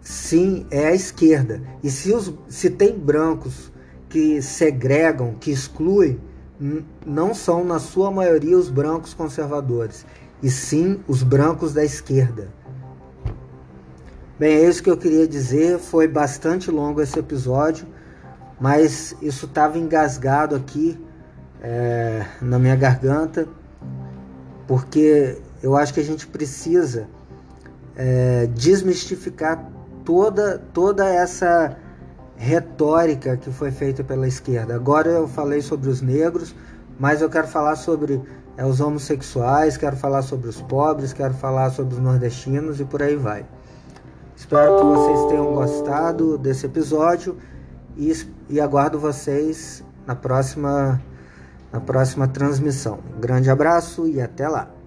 sim 0.00 0.66
é 0.70 0.88
a 0.88 0.94
esquerda. 0.94 1.62
E 1.82 1.90
se, 1.90 2.12
os, 2.12 2.32
se 2.48 2.70
tem 2.70 2.98
brancos 2.98 3.72
que 4.08 4.42
segregam, 4.42 5.34
que 5.40 5.50
excluem, 5.50 6.20
não 7.04 7.34
são, 7.34 7.64
na 7.64 7.78
sua 7.78 8.10
maioria, 8.10 8.56
os 8.56 8.68
brancos 8.68 9.14
conservadores, 9.14 10.06
e 10.42 10.50
sim 10.50 11.00
os 11.08 11.22
brancos 11.22 11.72
da 11.72 11.84
esquerda. 11.84 12.52
Bem, 14.38 14.56
é 14.56 14.68
isso 14.68 14.82
que 14.82 14.90
eu 14.90 14.96
queria 14.96 15.26
dizer. 15.26 15.78
Foi 15.78 16.06
bastante 16.06 16.70
longo 16.70 17.00
esse 17.00 17.18
episódio, 17.18 17.86
mas 18.60 19.16
isso 19.22 19.46
estava 19.46 19.78
engasgado 19.78 20.54
aqui 20.54 20.98
é, 21.62 22.26
na 22.40 22.58
minha 22.58 22.76
garganta, 22.76 23.46
porque 24.66 25.38
eu 25.62 25.76
acho 25.76 25.94
que 25.94 26.00
a 26.00 26.04
gente 26.04 26.26
precisa 26.26 27.06
é, 27.96 28.46
desmistificar 28.48 29.64
toda, 30.04 30.58
toda 30.72 31.08
essa 31.08 31.76
retórica 32.36 33.36
que 33.36 33.50
foi 33.50 33.70
feita 33.70 34.02
pela 34.02 34.26
esquerda. 34.26 34.74
Agora 34.74 35.08
eu 35.08 35.28
falei 35.28 35.62
sobre 35.62 35.88
os 35.88 36.00
negros, 36.00 36.54
mas 36.98 37.22
eu 37.22 37.30
quero 37.30 37.46
falar 37.46 37.76
sobre 37.76 38.20
é, 38.56 38.66
os 38.66 38.80
homossexuais, 38.80 39.76
quero 39.76 39.96
falar 39.96 40.22
sobre 40.22 40.48
os 40.48 40.60
pobres, 40.60 41.12
quero 41.12 41.34
falar 41.34 41.70
sobre 41.70 41.94
os 41.94 42.00
nordestinos 42.00 42.80
e 42.80 42.84
por 42.84 43.02
aí 43.02 43.14
vai. 43.14 43.46
Espero 44.36 44.76
que 44.76 44.84
vocês 44.84 45.26
tenham 45.28 45.54
gostado 45.54 46.36
desse 46.36 46.66
episódio 46.66 47.36
e, 47.96 48.12
e 48.48 48.60
aguardo 48.60 48.98
vocês 48.98 49.84
na 50.04 50.16
próxima, 50.16 51.00
na 51.72 51.80
próxima 51.80 52.28
transmissão. 52.28 52.98
Grande 53.18 53.50
abraço 53.50 54.06
e 54.06 54.20
até 54.20 54.48
lá! 54.48 54.81